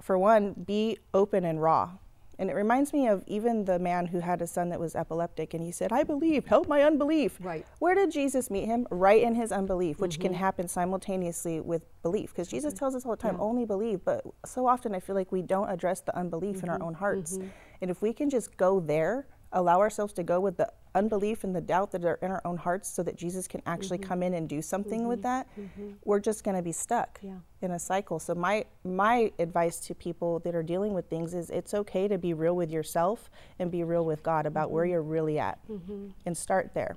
for 0.00 0.18
one, 0.18 0.54
be 0.54 0.98
open 1.12 1.44
and 1.44 1.60
raw. 1.60 1.92
And 2.40 2.48
it 2.48 2.54
reminds 2.54 2.94
me 2.94 3.06
of 3.06 3.22
even 3.26 3.66
the 3.66 3.78
man 3.78 4.06
who 4.06 4.20
had 4.20 4.40
a 4.40 4.46
son 4.46 4.70
that 4.70 4.80
was 4.80 4.96
epileptic, 4.96 5.52
and 5.52 5.62
he 5.62 5.70
said, 5.70 5.92
I 5.92 6.04
believe, 6.04 6.46
help 6.46 6.68
my 6.68 6.82
unbelief. 6.82 7.36
Right. 7.38 7.66
Where 7.80 7.94
did 7.94 8.10
Jesus 8.10 8.50
meet 8.50 8.64
him? 8.64 8.86
Right 8.90 9.22
in 9.22 9.34
his 9.34 9.52
unbelief, 9.52 10.00
which 10.00 10.18
can 10.18 10.32
mm-hmm. 10.32 10.40
happen 10.40 10.66
simultaneously 10.66 11.60
with 11.60 11.82
belief. 12.02 12.30
Because 12.30 12.48
Jesus 12.48 12.72
tells 12.72 12.94
us 12.94 13.04
all 13.04 13.10
the 13.10 13.18
time, 13.18 13.36
only 13.38 13.66
believe. 13.66 14.02
But 14.06 14.24
so 14.46 14.66
often 14.66 14.94
I 14.94 15.00
feel 15.00 15.14
like 15.14 15.30
we 15.30 15.42
don't 15.42 15.68
address 15.68 16.00
the 16.00 16.16
unbelief 16.16 16.62
in 16.62 16.70
our 16.70 16.76
mm-hmm. 16.76 16.86
own 16.86 16.94
hearts. 16.94 17.36
Mm-hmm. 17.36 17.48
And 17.82 17.90
if 17.90 18.00
we 18.00 18.14
can 18.14 18.30
just 18.30 18.56
go 18.56 18.80
there, 18.80 19.26
allow 19.52 19.80
ourselves 19.80 20.14
to 20.14 20.22
go 20.22 20.40
with 20.40 20.56
the 20.56 20.72
unbelief 20.94 21.44
and 21.44 21.54
the 21.54 21.60
doubt 21.60 21.92
that 21.92 22.04
are 22.04 22.18
in 22.22 22.30
our 22.30 22.42
own 22.44 22.56
hearts 22.56 22.88
so 22.88 23.02
that 23.02 23.16
Jesus 23.16 23.46
can 23.46 23.62
actually 23.66 23.98
mm-hmm. 23.98 24.08
come 24.08 24.22
in 24.22 24.34
and 24.34 24.48
do 24.48 24.60
something 24.62 25.06
with 25.06 25.22
mm-hmm. 25.22 25.28
that, 25.28 25.48
mm-hmm. 25.58 25.90
we're 26.04 26.20
just 26.20 26.44
going 26.44 26.56
to 26.56 26.62
be 26.62 26.72
stuck 26.72 27.18
Yeah. 27.22 27.38
in 27.62 27.70
a 27.72 27.78
cycle. 27.78 28.18
So 28.18 28.34
my 28.34 28.64
my 28.84 29.32
advice 29.38 29.78
to 29.80 29.94
people 29.94 30.40
that 30.40 30.54
are 30.54 30.62
dealing 30.62 30.94
with 30.94 31.08
things 31.08 31.34
is 31.34 31.50
it's 31.50 31.74
okay 31.74 32.08
to 32.08 32.18
be 32.18 32.34
real 32.34 32.56
with 32.56 32.70
yourself 32.70 33.30
and 33.58 33.70
be 33.70 33.84
real 33.84 34.04
with 34.04 34.22
God 34.22 34.46
about 34.46 34.70
where 34.70 34.84
you're 34.84 35.02
really 35.02 35.38
at 35.38 35.58
and 36.26 36.36
start 36.36 36.74
there. 36.74 36.96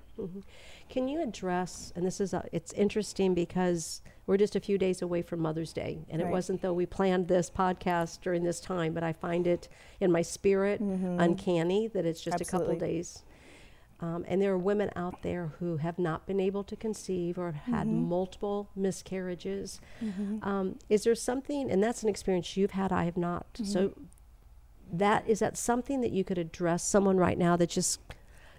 Can 0.89 1.07
you 1.07 1.21
address, 1.21 1.91
and 1.95 2.05
this 2.05 2.19
is, 2.21 2.33
a, 2.33 2.45
it's 2.51 2.71
interesting 2.73 3.33
because 3.33 4.01
we're 4.27 4.37
just 4.37 4.55
a 4.55 4.59
few 4.59 4.77
days 4.77 5.01
away 5.01 5.21
from 5.21 5.39
Mother's 5.39 5.73
Day, 5.73 6.05
and 6.09 6.21
it 6.21 6.27
wasn't 6.27 6.61
though 6.61 6.73
we 6.73 6.85
planned 6.85 7.27
this 7.27 7.49
podcast 7.49 8.21
during 8.21 8.43
this 8.43 8.59
time, 8.59 8.93
but 8.93 9.03
I 9.03 9.11
find 9.13 9.47
it 9.47 9.69
in 9.99 10.11
my 10.11 10.21
spirit 10.21 10.79
uncanny 10.79 11.87
that 11.87 12.05
it's 12.05 12.21
just 12.21 12.41
a 12.41 12.45
couple 12.45 12.75
days. 12.75 13.23
Um, 14.03 14.25
and 14.27 14.41
there 14.41 14.51
are 14.51 14.57
women 14.57 14.89
out 14.97 15.21
there 15.21 15.53
who 15.59 15.77
have 15.77 15.97
not 15.97 16.25
been 16.27 16.41
able 16.41 16.63
to 16.65 16.75
conceive 16.75 17.37
or 17.37 17.53
have 17.53 17.73
had 17.75 17.87
multiple 17.87 18.69
miscarriages. 18.75 19.79
Um, 20.41 20.77
is 20.89 21.05
there 21.05 21.15
something, 21.15 21.71
and 21.71 21.81
that's 21.81 22.03
an 22.03 22.09
experience 22.09 22.57
you've 22.57 22.71
had, 22.71 22.91
I 22.91 23.05
have 23.05 23.15
not. 23.15 23.45
So 23.63 23.93
that 24.91 25.27
is 25.27 25.39
that 25.39 25.57
something 25.57 26.01
that 26.01 26.11
you 26.11 26.23
could 26.23 26.37
address 26.37 26.83
someone 26.83 27.17
right 27.17 27.37
now 27.37 27.55
that 27.55 27.69
just 27.69 27.99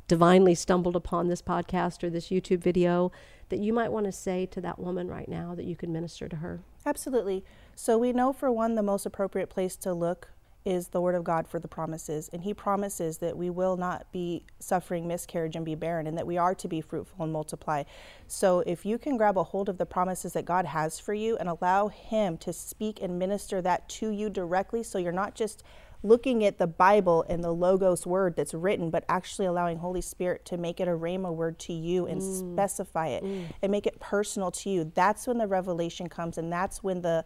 divinely 0.09 0.55
stumbled 0.55 0.97
upon 0.97 1.29
this 1.29 1.43
podcast 1.43 2.03
or 2.03 2.11
this 2.11 2.29
YouTube 2.29 2.63
video 2.63 3.13
that 3.51 3.59
you 3.59 3.73
might 3.73 3.93
want 3.93 4.07
to 4.07 4.13
say 4.13 4.47
to 4.47 4.61
that 4.63 4.79
woman 4.79 5.09
right 5.09 5.29
now 5.29 5.55
that 5.55 5.65
you 5.65 5.77
could 5.77 5.91
minister 5.91 6.29
to 6.29 6.37
her? 6.37 6.61
Absolutely. 6.87 7.45
So 7.75 7.99
we 7.99 8.13
know 8.13 8.33
for 8.33 8.51
one 8.51 8.75
the 8.75 8.83
most 8.83 9.05
appropriate 9.07 9.51
place 9.51 9.77
to 9.77 9.93
look 9.93 10.31
is 10.65 10.89
the 10.89 11.01
word 11.01 11.15
of 11.15 11.25
God 11.25 11.47
for 11.47 11.59
the 11.59 11.69
promises. 11.69 12.31
And 12.33 12.43
he 12.43 12.55
promises 12.55 13.19
that 13.19 13.37
we 13.37 13.51
will 13.51 13.77
not 13.77 14.11
be 14.13 14.45
suffering 14.59 15.07
miscarriage 15.07 15.57
and 15.57 15.65
be 15.65 15.75
barren, 15.75 16.07
and 16.07 16.17
that 16.17 16.27
we 16.27 16.39
are 16.39 16.55
to 16.55 16.69
be 16.69 16.81
fruitful 16.81 17.23
and 17.23 17.33
multiply. 17.33 17.85
So 18.27 18.61
if 18.61 18.87
you 18.87 18.99
can 18.99 19.17
grab 19.17 19.37
a 19.37 19.43
hold 19.45 19.69
of 19.69 19.79
the 19.79 19.87
promises 19.87 20.33
that 20.33 20.45
God 20.45 20.65
has 20.65 20.99
for 20.99 21.15
you 21.15 21.37
and 21.37 21.49
allow 21.49 21.89
him 21.89 22.39
to 22.39 22.53
speak 22.53 23.01
and 23.03 23.19
minister 23.19 23.61
that 23.63 23.89
to 23.91 24.11
you 24.11 24.31
directly, 24.31 24.83
so 24.83 24.99
you're 24.99 25.13
not 25.13 25.35
just 25.35 25.63
looking 26.03 26.45
at 26.45 26.59
the 26.59 26.67
Bible 26.67 27.25
and 27.29 27.43
the 27.43 27.51
Logos 27.51 28.07
word 28.07 28.37
that's 28.37 28.53
written, 28.53 28.91
but 28.91 29.05
actually 29.09 29.47
allowing 29.47 29.79
Holy 29.79 30.03
Spirit 30.03 30.45
to 30.45 30.59
make 30.59 30.79
it 30.79 30.87
a 30.87 30.91
Rhema 30.93 31.35
word 31.35 31.59
to 31.61 31.73
you 31.73 32.07
and 32.07 32.21
mm. 32.21 32.55
specify 32.55 33.09
it 33.09 33.25
mm. 33.25 33.47
and 33.63 33.73
make 33.73 33.87
it 33.87 33.99
personal 34.01 34.51
to 34.51 34.69
you. 34.69 34.93
That's 34.95 35.27
when 35.27 35.39
the 35.39 35.47
revelation 35.47 36.09
comes, 36.09 36.37
and 36.37 36.53
that's 36.53 36.83
when 36.83 37.01
the 37.01 37.25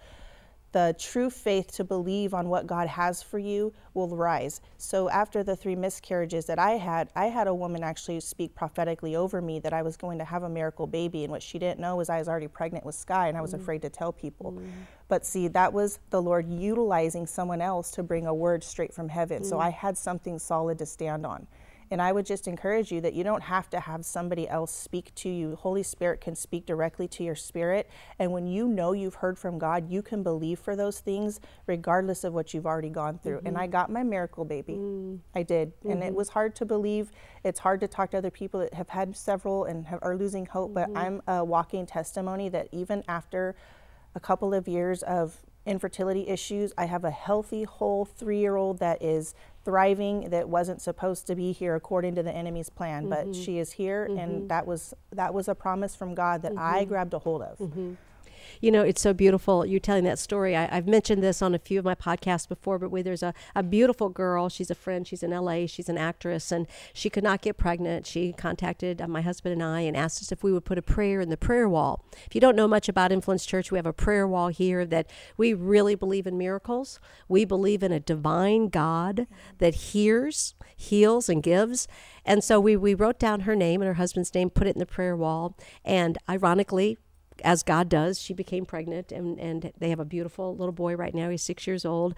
the 0.73 0.95
true 0.99 1.31
faith 1.31 1.73
to 1.77 1.85
believe 1.85 2.35
on 2.35 2.49
what 2.49 2.67
God 2.67 2.89
has 2.89 3.23
for 3.23 3.39
you 3.39 3.73
will 3.95 4.09
rise. 4.09 4.61
So 4.77 5.09
after 5.09 5.43
the 5.43 5.57
three 5.57 5.75
miscarriages 5.75 6.47
that 6.47 6.59
I 6.59 6.73
had, 6.73 7.09
I 7.17 7.27
had 7.27 7.47
a 7.47 7.55
woman 7.55 7.83
actually 7.83 8.21
speak 8.21 8.55
prophetically 8.55 9.17
over 9.17 9.41
me 9.41 9.61
that 9.61 9.73
I 9.73 9.83
was 9.83 9.97
going 9.97 10.19
to 10.19 10.25
have 10.25 10.43
a 10.43 10.49
miracle 10.49 10.87
baby 10.87 11.25
and 11.25 11.31
what 11.31 11.43
she 11.43 11.59
didn't 11.59 11.81
know 11.81 11.97
was 11.97 12.11
I 12.11 12.19
was 12.19 12.29
already 12.29 12.49
pregnant 12.49 12.85
with 12.85 12.95
Sky 12.95 13.29
and 13.29 13.37
I 13.37 13.41
was 13.41 13.53
mm. 13.53 13.61
afraid 13.61 13.83
to 13.83 13.89
tell 13.89 14.13
people. 14.13 14.53
Mm. 14.53 14.71
But 15.09 15.25
see, 15.25 15.49
that 15.49 15.73
was 15.73 16.01
the 16.11 16.21
Lord 16.21 16.47
utilizing 16.49 17.27
someone 17.27 17.63
else 17.63 17.91
to 17.93 18.03
bring 18.03 18.27
a 18.27 18.35
word 18.35 18.63
straight 18.63 18.93
from 18.93 19.09
heaven. 19.09 19.43
Mm. 19.43 19.47
So 19.47 19.59
I 19.59 19.71
had 19.71 19.97
something 19.97 20.39
solid 20.39 20.79
to 20.79 20.87
stand 20.87 21.25
on. 21.25 21.47
And 21.91 22.03
I 22.03 22.13
would 22.13 22.27
just 22.27 22.47
encourage 22.47 22.93
you 22.93 23.01
that 23.01 23.15
you 23.15 23.25
don't 23.25 23.43
have 23.43 23.71
to 23.71 23.81
have 23.81 24.05
somebody 24.05 24.49
else 24.49 24.73
speak 24.73 25.15
to 25.17 25.29
you. 25.29 25.57
Holy 25.57 25.83
Spirit 25.83 26.21
can 26.21 26.35
speak 26.35 26.67
directly 26.67 27.09
to 27.09 27.25
your 27.25 27.35
spirit. 27.35 27.89
And 28.19 28.33
when 28.33 28.47
you 28.47 28.69
know 28.69 28.93
you've 28.93 29.17
heard 29.17 29.39
from 29.39 29.59
God, 29.59 29.91
you 29.91 30.03
can 30.03 30.23
believe 30.23 30.59
for 30.59 30.77
those 30.77 31.01
things 31.01 31.41
regardless 31.67 32.25
of 32.25 32.33
what 32.35 32.53
you've 32.53 32.67
already 32.67 32.91
gone 32.91 33.19
through. 33.19 33.39
Mm-hmm. 33.39 33.47
And 33.49 33.59
I 33.59 33.63
mm-hmm. 33.65 33.73
got 33.73 33.91
my 33.91 34.03
miracle 34.03 34.45
baby. 34.45 34.75
Mm. 34.75 35.19
I 35.35 35.43
did. 35.43 35.69
Mm-hmm. 35.81 35.91
And 35.91 36.03
it 36.03 36.07
mm-hmm. 36.07 36.17
was 36.17 36.29
hard 36.31 36.55
to 36.57 36.65
believe. 36.65 37.11
It's 37.45 37.61
hard 37.61 37.81
to 37.81 37.89
talk 37.89 38.11
to 38.11 38.19
other 38.19 38.31
people 38.31 38.61
that 38.61 38.75
have 38.75 38.89
had 38.89 39.17
several 39.17 39.65
and 39.65 39.87
have, 39.87 40.01
are 40.03 40.17
losing 40.17 40.47
hope. 40.47 40.75
Mm-hmm. 40.75 40.93
But 40.93 41.01
I'm 41.01 41.23
a 41.27 41.45
walking 41.45 41.87
testimony 41.87 42.49
that 42.51 42.69
even 42.73 43.03
after 43.09 43.57
a 44.15 44.21
couple 44.21 44.55
of 44.55 44.67
years 44.67 45.03
of 45.03 45.39
infertility 45.69 46.27
issues. 46.29 46.73
I 46.79 46.87
have 46.87 47.05
a 47.05 47.11
healthy, 47.11 47.65
whole 47.65 48.05
three 48.05 48.39
year 48.39 48.57
old 48.57 48.79
that 48.79 49.03
is 49.03 49.35
thriving 49.69 50.31
that 50.31 50.49
wasn't 50.49 50.81
supposed 50.81 51.27
to 51.27 51.35
be 51.35 51.53
here 51.53 51.75
according 51.75 52.15
to 52.15 52.23
the 52.23 52.35
enemy's 52.35 52.71
plan 52.71 53.05
mm-hmm. 53.05 53.31
but 53.31 53.37
she 53.37 53.59
is 53.59 53.71
here 53.73 54.07
mm-hmm. 54.09 54.19
and 54.19 54.49
that 54.49 54.67
was 54.67 54.95
that 55.13 55.35
was 55.35 55.47
a 55.47 55.55
promise 55.55 55.95
from 55.95 56.15
god 56.15 56.41
that 56.41 56.53
mm-hmm. 56.53 56.75
i 56.75 56.85
grabbed 56.85 57.13
a 57.13 57.19
hold 57.19 57.43
of 57.43 57.59
mm-hmm. 57.59 57.93
You 58.61 58.71
know, 58.71 58.83
it's 58.83 59.01
so 59.01 59.13
beautiful. 59.13 59.65
You 59.65 59.81
telling 59.81 60.05
that 60.05 60.19
story. 60.19 60.57
I, 60.57 60.67
have 60.75 60.87
mentioned 60.87 61.23
this 61.23 61.43
on 61.43 61.55
a 61.55 61.59
few 61.59 61.79
of 61.79 61.85
my 61.85 61.95
podcasts 61.95 62.49
before, 62.49 62.79
but 62.79 62.91
there's 63.05 63.23
a, 63.23 63.35
a 63.55 63.63
beautiful 63.63 64.09
girl. 64.09 64.49
She's 64.49 64.71
a 64.71 64.75
friend. 64.75 65.07
She's 65.07 65.23
in 65.23 65.31
LA. 65.31 65.67
She's 65.67 65.89
an 65.89 65.99
actress, 65.99 66.53
and 66.53 66.67
she 66.93 67.11
could 67.11 67.25
not 67.25 67.43
get 67.43 67.57
pregnant. 67.57 68.07
She 68.07 68.33
contacted 68.33 69.01
uh, 69.01 69.09
my 69.09 69.21
husband 69.21 69.53
and 69.53 69.63
I 69.63 69.81
and 69.81 69.97
asked 69.97 70.23
us 70.23 70.33
if 70.33 70.43
we 70.43 70.53
would 70.53 70.65
put 70.65 70.79
a 70.79 70.83
prayer 70.83 71.21
in 71.21 71.29
the 71.29 71.37
prayer 71.37 71.69
wall. 71.69 72.05
If 72.27 72.35
you 72.35 72.41
don't 72.41 72.57
know 72.57 72.69
much 72.69 72.89
about 72.89 73.13
Influence 73.13 73.47
Church, 73.47 73.71
we 73.71 73.79
have 73.79 73.87
a 73.87 73.93
prayer 73.93 74.27
wall 74.27 74.49
here 74.49 74.85
that 74.87 75.11
we 75.37 75.55
really 75.55 75.95
believe 75.95 76.27
in 76.27 76.37
miracles. 76.39 77.01
We 77.29 77.45
believe 77.45 77.83
in 77.83 77.93
a 77.93 78.01
divine 78.01 78.69
God 78.69 79.27
that 79.59 79.75
hears, 79.75 80.55
heals, 80.77 81.29
and 81.29 81.43
gives. 81.43 81.89
And 82.25 82.45
so 82.45 82.61
we, 82.61 82.77
we 82.77 82.95
wrote 82.95 83.19
down 83.19 83.41
her 83.41 83.57
name 83.57 83.81
and 83.81 83.89
her 83.89 83.95
husband's 83.95 84.35
name, 84.35 84.51
put 84.51 84.67
it 84.67 84.75
in 84.75 84.81
the 84.81 84.87
prayer 84.87 85.17
wall. 85.17 85.57
And 85.85 86.19
ironically, 86.29 86.99
as 87.45 87.63
God 87.63 87.89
does, 87.89 88.21
she 88.21 88.35
became 88.35 88.65
pregnant, 88.65 89.13
and, 89.13 89.39
and 89.39 89.73
they 89.79 89.91
have 89.91 90.01
a 90.01 90.05
beautiful 90.05 90.57
little 90.57 90.73
boy 90.73 90.97
right 90.97 91.15
now. 91.15 91.31
He's 91.31 91.43
six 91.43 91.67
years 91.67 91.85
old, 91.85 92.15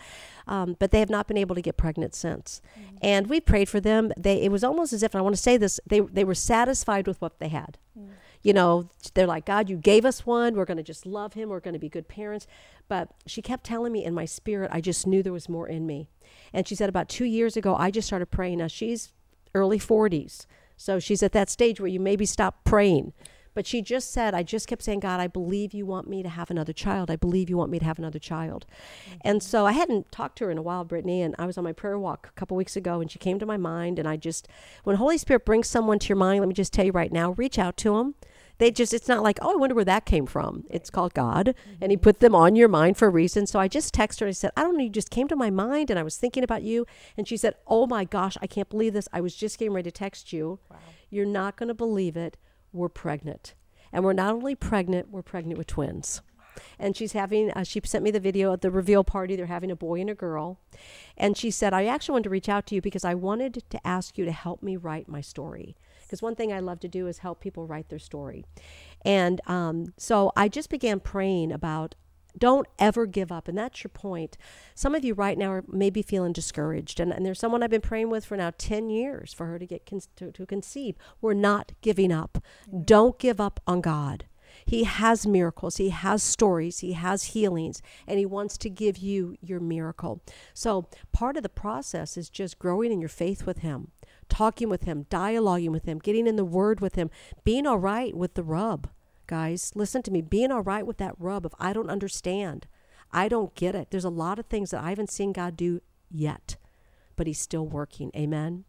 um, 0.47 0.77
but 0.79 0.91
they 0.91 1.01
have 1.01 1.11
not 1.11 1.27
been 1.27 1.37
able 1.37 1.55
to 1.55 1.63
get 1.63 1.77
pregnant 1.77 2.15
since. 2.15 2.61
Mm-hmm. 2.79 2.97
And 3.03 3.27
we 3.29 3.41
prayed 3.41 3.69
for 3.69 3.81
them. 3.81 4.13
They 4.17 4.43
it 4.43 4.51
was 4.51 4.65
almost 4.65 4.93
as 4.93 5.03
if, 5.03 5.15
I 5.15 5.21
want 5.21 5.35
to 5.35 5.43
say 5.43 5.57
this, 5.57 5.81
they 5.87 6.01
they 6.01 6.25
were 6.25 6.35
satisfied 6.35 7.07
with 7.07 7.21
what 7.21 7.39
they 7.39 7.49
had. 7.49 7.79
Mm-hmm. 7.99 8.13
You 8.43 8.55
know, 8.55 8.89
they're 9.15 9.27
like, 9.27 9.45
God, 9.45 9.69
you 9.69 9.77
gave 9.77 10.07
us 10.07 10.25
one. 10.25 10.55
We're 10.55 10.65
going 10.65 10.79
to 10.79 10.83
just 10.83 11.05
love 11.05 11.35
him. 11.35 11.51
We're 11.51 11.61
going 11.61 11.75
to 11.75 11.81
be 11.81 11.91
good 11.91 12.09
parents. 12.09 12.47
But 12.89 13.11
she 13.27 13.43
kept 13.43 13.65
telling 13.65 13.93
me 13.93 14.05
in 14.05 14.15
my 14.15 14.25
spirit, 14.25 14.71
I 14.73 14.81
just 14.81 15.07
knew 15.07 15.23
there 15.23 15.33
was 15.33 15.49
more 15.49 15.69
in 15.69 15.87
me. 15.87 16.09
And 16.53 16.67
she 16.67 16.75
said, 16.75 16.89
about 16.89 17.09
two 17.11 17.27
years 17.27 17.57
ago, 17.57 17.77
I 17.77 17.91
just 17.91 18.07
started 18.07 18.31
praying. 18.31 18.59
Now 18.59 18.67
she's 18.69 19.13
early 19.55 19.79
40s. 19.79 20.47
So 20.77 20.99
she's 20.99 21.23
at 21.23 21.33
that 21.33 21.51
stage 21.51 21.81
where 21.81 21.89
you 21.89 22.01
maybe 22.01 22.25
stop 22.25 22.65
praying. 22.65 23.13
But 23.55 23.67
she 23.67 23.83
just 23.83 24.13
said, 24.13 24.35
I 24.35 24.43
just 24.43 24.69
kept 24.69 24.83
saying, 24.83 25.01
God, 25.01 25.21
I 25.21 25.27
believe 25.27 25.75
you 25.75 25.87
want 25.87 26.09
me 26.09 26.23
to 26.23 26.29
have 26.29 26.51
another 26.51 26.73
child. 26.73 27.11
I 27.11 27.17
believe 27.17 27.51
you 27.51 27.57
want 27.57 27.71
me 27.71 27.79
to 27.79 27.85
have 27.85 27.99
another 27.99 28.19
child. 28.19 28.67
Mm-hmm. 29.09 29.19
And 29.23 29.43
so 29.43 29.67
I 29.67 29.73
hadn't 29.73 30.13
talked 30.13 30.39
to 30.39 30.45
her 30.45 30.51
in 30.51 30.59
a 30.59 30.63
while, 30.63 30.85
Brittany, 30.85 31.23
and 31.23 31.35
I 31.39 31.47
was 31.47 31.59
on 31.59 31.65
my 31.65 31.73
prayer 31.73 31.99
walk 31.99 32.29
a 32.29 32.39
couple 32.39 32.57
weeks 32.57 32.77
ago 32.77 33.01
and 33.01 33.11
she 33.11 33.19
came 33.19 33.39
to 33.39 33.47
my 33.47 33.57
mind. 33.57 33.99
And 33.99 34.09
I 34.09 34.17
just, 34.17 34.49
when 34.85 34.97
Holy 34.97 35.19
Spirit 35.19 35.45
brings 35.45 35.69
someone 35.69 35.99
to 35.99 36.09
your 36.09 36.17
mind, 36.17 36.41
let 36.41 36.49
me 36.49 36.55
just 36.55 36.73
tell 36.73 36.87
you 36.87 36.93
right 36.93 37.13
now, 37.13 37.33
reach 37.33 37.59
out 37.59 37.77
to 37.79 37.97
them. 37.97 38.15
They 38.61 38.71
just, 38.71 38.93
it's 38.93 39.09
not 39.09 39.23
like, 39.23 39.39
oh, 39.41 39.55
I 39.55 39.57
wonder 39.57 39.75
where 39.75 39.87
that 39.87 40.05
came 40.05 40.27
from. 40.27 40.65
It's 40.69 40.91
called 40.91 41.15
God, 41.15 41.47
mm-hmm. 41.47 41.77
and 41.81 41.91
He 41.91 41.97
put 41.97 42.21
them 42.21 42.35
on 42.35 42.57
your 42.57 42.69
mind 42.69 42.99
for 42.99 43.09
a 43.09 43.11
reason. 43.11 43.47
So 43.47 43.59
I 43.59 43.69
just 43.69 43.95
texted 43.95 44.21
her 44.21 44.27
and 44.27 44.33
I 44.33 44.35
said, 44.35 44.51
I 44.55 44.63
don't 44.63 44.77
know, 44.77 44.85
you 44.85 44.91
just 44.91 45.09
came 45.09 45.29
to 45.29 45.37
my 45.37 45.49
mind 45.49 45.89
and 45.89 45.99
I 45.99 46.03
was 46.03 46.19
thinking 46.19 46.45
about 46.45 46.63
you. 46.63 46.87
And 47.17 47.27
she 47.27 47.39
said, 47.39 47.55
Oh 47.67 47.87
my 47.87 48.05
gosh, 48.05 48.37
I 48.43 48.47
can't 48.47 48.69
believe 48.69 48.93
this. 48.93 49.09
I 49.15 49.23
was 49.23 49.35
just 49.35 49.59
getting 49.59 49.73
ready 49.73 49.91
to 49.91 49.99
text 49.99 50.35
you. 50.35 50.59
Wow. 50.71 50.77
You're 51.09 51.25
not 51.25 51.57
going 51.57 51.69
to 51.69 51.75
believe 51.75 52.19
it. 52.19 52.37
We're 52.73 52.89
pregnant. 52.89 53.55
And 53.93 54.05
we're 54.05 54.13
not 54.13 54.33
only 54.35 54.55
pregnant, 54.55 55.11
we're 55.11 55.23
pregnant 55.23 55.59
with 55.59 55.67
twins. 55.67 56.23
And 56.79 56.97
she's 56.97 57.13
having, 57.13 57.51
uh, 57.53 57.65
she 57.65 57.81
sent 57.85 58.05
me 58.05 58.11
the 58.11 58.21
video 58.21 58.53
at 58.53 58.61
the 58.61 58.71
reveal 58.71 59.05
party. 59.05 59.37
They're 59.37 59.47
having 59.47 59.71
a 59.71 59.77
boy 59.77 60.01
and 60.01 60.11
a 60.11 60.15
girl. 60.15 60.59
And 61.17 61.37
she 61.37 61.51
said, 61.51 61.73
I 61.73 61.87
actually 61.87 62.15
wanted 62.15 62.25
to 62.25 62.31
reach 62.31 62.49
out 62.49 62.67
to 62.67 62.75
you 62.75 62.81
because 62.81 63.05
I 63.05 63.15
wanted 63.15 63.63
to 63.71 63.87
ask 63.87 64.19
you 64.19 64.25
to 64.25 64.33
help 64.33 64.63
me 64.63 64.77
write 64.77 65.09
my 65.09 65.21
story. 65.21 65.77
Because 66.03 66.23
one 66.23 66.35
thing 66.35 66.53
I 66.53 66.61
love 66.61 66.81
to 66.81 66.89
do 66.89 67.07
is 67.07 67.19
help 67.19 67.41
people 67.41 67.67
write 67.67 67.89
their 67.89 67.99
story. 67.99 68.45
And 69.05 69.41
um, 69.47 69.95
so 69.97 70.33
I 70.37 70.49
just 70.49 70.69
began 70.71 71.01
praying 71.01 71.53
about 71.53 71.95
don't 72.39 72.67
ever 72.79 73.07
give 73.07 73.33
up. 73.33 73.49
And 73.49 73.57
that's 73.57 73.83
your 73.83 73.91
point. 73.91 74.37
Some 74.75 74.95
of 74.95 75.05
you 75.05 75.15
right 75.15 75.39
now 75.39 75.53
are 75.53 75.65
maybe 75.69 76.03
feeling 76.03 76.33
discouraged. 76.33 77.01
And, 77.01 77.13
and 77.13 77.25
there's 77.25 77.39
someone 77.39 77.63
I've 77.63 77.71
been 77.71 77.81
praying 77.81 78.11
with 78.11 78.25
for 78.25 78.37
now 78.37 78.53
10 78.57 78.91
years 78.91 79.33
for 79.33 79.47
her 79.47 79.59
to 79.59 79.67
get 79.67 79.87
con- 79.87 80.01
to, 80.17 80.33
to 80.33 80.47
conceive. 80.47 80.97
We're 81.21 81.35
not 81.35 81.73
giving 81.81 82.13
up. 82.13 82.39
Mm-hmm. 82.69 82.83
Don't 82.83 83.19
give 83.19 83.41
up 83.41 83.61
on 83.67 83.81
God. 83.81 84.27
He 84.67 84.85
has 84.85 85.27
miracles, 85.27 85.77
He 85.77 85.91
has 85.91 86.23
stories, 86.23 86.81
He 86.81 86.93
has 86.93 87.25
healings, 87.25 87.83
and 88.07 88.19
He 88.19 88.27
wants 88.27 88.59
to 88.59 88.71
give 88.71 88.99
you 88.99 89.37
your 89.41 89.61
miracle. 89.61 90.23
So, 90.55 90.89
part 91.13 91.37
of 91.37 91.43
the 91.43 91.49
process 91.49 92.17
is 92.17 92.29
just 92.29 92.59
growing 92.59 92.93
in 92.93 93.01
your 93.01 93.09
faith 93.09 93.47
with 93.47 93.59
Him, 93.59 93.93
talking 94.29 94.69
with 94.69 94.85
Him, 94.85 95.07
dialoguing 95.11 95.71
with 95.71 95.85
Him, 95.85 95.99
getting 95.99 96.27
in 96.27 96.37
the 96.37 96.45
Word 96.45 96.81
with 96.81 96.97
Him, 96.97 97.11
being 97.45 97.67
all 97.67 97.79
right 97.79 98.15
with 98.17 98.35
the 98.35 98.43
rub 98.43 98.89
guys. 99.31 99.71
Listen 99.77 100.03
to 100.03 100.11
me. 100.11 100.21
Being 100.21 100.51
all 100.51 100.61
right 100.63 100.85
with 100.85 100.99
that 100.99 101.15
rub 101.19 101.47
of 101.47 101.55
I 101.59 101.73
don't 101.73 101.89
understand, 101.89 102.67
I 103.13 103.29
don't 103.29 103.55
get 103.55 103.77
it. 103.77 103.91
There's 103.91 104.05
a 104.05 104.11
lot 104.11 104.41
of 104.41 104.47
things 104.47 104.71
that 104.71 104.83
I 104.83 104.91
haven't 104.91 105.13
seen 105.13 105.33
God 105.33 105.57
do 105.57 105.81
yet, 106.11 106.57
but 107.15 107.29
He's 107.29 107.41
still 107.41 107.65
working. 107.65 108.11
Amen. 108.17 108.65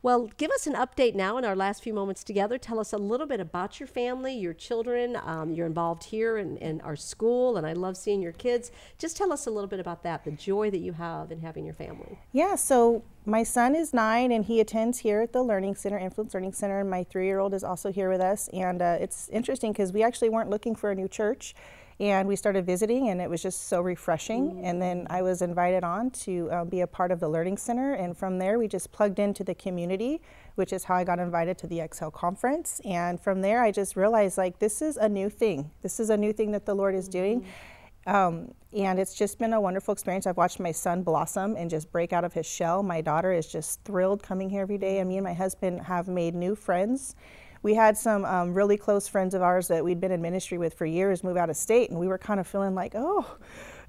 Well, 0.00 0.30
give 0.36 0.52
us 0.52 0.68
an 0.68 0.74
update 0.74 1.16
now 1.16 1.38
in 1.38 1.44
our 1.44 1.56
last 1.56 1.82
few 1.82 1.92
moments 1.92 2.22
together. 2.22 2.56
Tell 2.56 2.78
us 2.78 2.92
a 2.92 2.96
little 2.98 3.26
bit 3.26 3.40
about 3.40 3.80
your 3.80 3.88
family, 3.88 4.32
your 4.32 4.54
children. 4.54 5.16
Um, 5.16 5.52
you're 5.52 5.66
involved 5.66 6.04
here 6.04 6.38
in, 6.38 6.56
in 6.58 6.80
our 6.82 6.94
school, 6.94 7.56
and 7.56 7.66
I 7.66 7.72
love 7.72 7.96
seeing 7.96 8.22
your 8.22 8.30
kids. 8.30 8.70
Just 8.96 9.16
tell 9.16 9.32
us 9.32 9.46
a 9.46 9.50
little 9.50 9.66
bit 9.66 9.80
about 9.80 10.04
that, 10.04 10.24
the 10.24 10.30
joy 10.30 10.70
that 10.70 10.78
you 10.78 10.92
have 10.92 11.32
in 11.32 11.40
having 11.40 11.64
your 11.64 11.74
family. 11.74 12.16
Yeah, 12.30 12.54
so 12.54 13.02
my 13.26 13.42
son 13.42 13.74
is 13.74 13.92
nine, 13.92 14.30
and 14.30 14.44
he 14.44 14.60
attends 14.60 15.00
here 15.00 15.20
at 15.20 15.32
the 15.32 15.42
Learning 15.42 15.74
Center, 15.74 15.98
Influence 15.98 16.32
Learning 16.32 16.52
Center, 16.52 16.78
and 16.78 16.88
my 16.88 17.02
three 17.02 17.26
year 17.26 17.40
old 17.40 17.52
is 17.52 17.64
also 17.64 17.90
here 17.90 18.08
with 18.08 18.20
us. 18.20 18.48
And 18.52 18.80
uh, 18.80 18.98
it's 19.00 19.28
interesting 19.30 19.72
because 19.72 19.92
we 19.92 20.04
actually 20.04 20.28
weren't 20.28 20.48
looking 20.48 20.76
for 20.76 20.92
a 20.92 20.94
new 20.94 21.08
church 21.08 21.56
and 22.00 22.28
we 22.28 22.36
started 22.36 22.64
visiting 22.64 23.08
and 23.08 23.20
it 23.20 23.28
was 23.28 23.42
just 23.42 23.66
so 23.68 23.80
refreshing 23.80 24.50
mm-hmm. 24.50 24.64
and 24.64 24.80
then 24.80 25.06
i 25.10 25.20
was 25.20 25.42
invited 25.42 25.82
on 25.82 26.10
to 26.10 26.48
uh, 26.50 26.64
be 26.64 26.80
a 26.80 26.86
part 26.86 27.10
of 27.10 27.20
the 27.20 27.28
learning 27.28 27.56
center 27.56 27.94
and 27.94 28.16
from 28.16 28.38
there 28.38 28.58
we 28.58 28.68
just 28.68 28.92
plugged 28.92 29.18
into 29.18 29.42
the 29.42 29.54
community 29.54 30.20
which 30.54 30.72
is 30.72 30.84
how 30.84 30.94
i 30.94 31.04
got 31.04 31.18
invited 31.18 31.58
to 31.58 31.66
the 31.66 31.80
exhale 31.80 32.10
conference 32.10 32.80
and 32.84 33.20
from 33.20 33.40
there 33.40 33.62
i 33.62 33.70
just 33.70 33.96
realized 33.96 34.38
like 34.38 34.58
this 34.58 34.80
is 34.80 34.96
a 34.96 35.08
new 35.08 35.28
thing 35.28 35.70
this 35.82 35.98
is 35.98 36.10
a 36.10 36.16
new 36.16 36.32
thing 36.32 36.52
that 36.52 36.66
the 36.66 36.74
lord 36.74 36.94
is 36.94 37.08
doing 37.08 37.40
mm-hmm. 37.40 38.14
um, 38.14 38.54
and 38.72 38.98
it's 38.98 39.14
just 39.14 39.38
been 39.38 39.54
a 39.54 39.60
wonderful 39.60 39.92
experience. 39.92 40.26
I've 40.26 40.36
watched 40.36 40.60
my 40.60 40.72
son 40.72 41.02
blossom 41.02 41.56
and 41.56 41.70
just 41.70 41.90
break 41.90 42.12
out 42.12 42.22
of 42.22 42.34
his 42.34 42.44
shell. 42.44 42.82
My 42.82 43.00
daughter 43.00 43.32
is 43.32 43.50
just 43.50 43.82
thrilled 43.82 44.22
coming 44.22 44.50
here 44.50 44.60
every 44.60 44.76
day, 44.76 44.98
and 44.98 45.08
me 45.08 45.16
and 45.16 45.24
my 45.24 45.32
husband 45.32 45.80
have 45.80 46.06
made 46.06 46.34
new 46.34 46.54
friends 46.54 47.16
we 47.62 47.74
had 47.74 47.96
some 47.96 48.24
um, 48.24 48.54
really 48.54 48.76
close 48.76 49.08
friends 49.08 49.34
of 49.34 49.42
ours 49.42 49.68
that 49.68 49.84
we'd 49.84 50.00
been 50.00 50.12
in 50.12 50.22
ministry 50.22 50.58
with 50.58 50.74
for 50.74 50.86
years 50.86 51.24
move 51.24 51.36
out 51.36 51.50
of 51.50 51.56
state, 51.56 51.90
and 51.90 51.98
we 51.98 52.08
were 52.08 52.18
kind 52.18 52.40
of 52.40 52.46
feeling 52.46 52.74
like, 52.74 52.92
oh, 52.94 53.36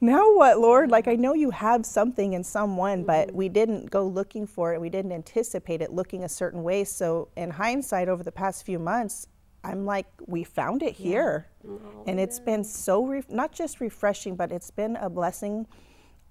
now 0.01 0.33
what, 0.33 0.59
Lord? 0.59 0.91
Like, 0.91 1.07
I 1.07 1.15
know 1.15 1.33
you 1.33 1.49
have 1.51 1.85
something 1.85 2.33
in 2.33 2.43
someone, 2.43 3.03
but 3.03 3.33
we 3.33 3.49
didn't 3.49 3.89
go 3.91 4.07
looking 4.07 4.47
for 4.47 4.73
it. 4.73 4.79
We 4.79 4.89
didn't 4.89 5.11
anticipate 5.11 5.81
it 5.81 5.91
looking 5.91 6.23
a 6.23 6.29
certain 6.29 6.63
way. 6.63 6.85
So, 6.85 7.27
in 7.35 7.51
hindsight, 7.51 8.07
over 8.07 8.23
the 8.23 8.31
past 8.31 8.65
few 8.65 8.79
months, 8.79 9.27
I'm 9.63 9.85
like, 9.85 10.07
we 10.25 10.43
found 10.43 10.83
it 10.83 10.93
here. 10.93 11.47
Yeah. 11.63 11.71
Oh, 11.71 12.03
and 12.07 12.19
it's 12.19 12.39
yeah. 12.39 12.45
been 12.45 12.63
so, 12.63 13.05
re- 13.05 13.23
not 13.29 13.51
just 13.51 13.81
refreshing, 13.81 14.35
but 14.35 14.51
it's 14.51 14.71
been 14.71 14.95
a 14.95 15.09
blessing 15.09 15.67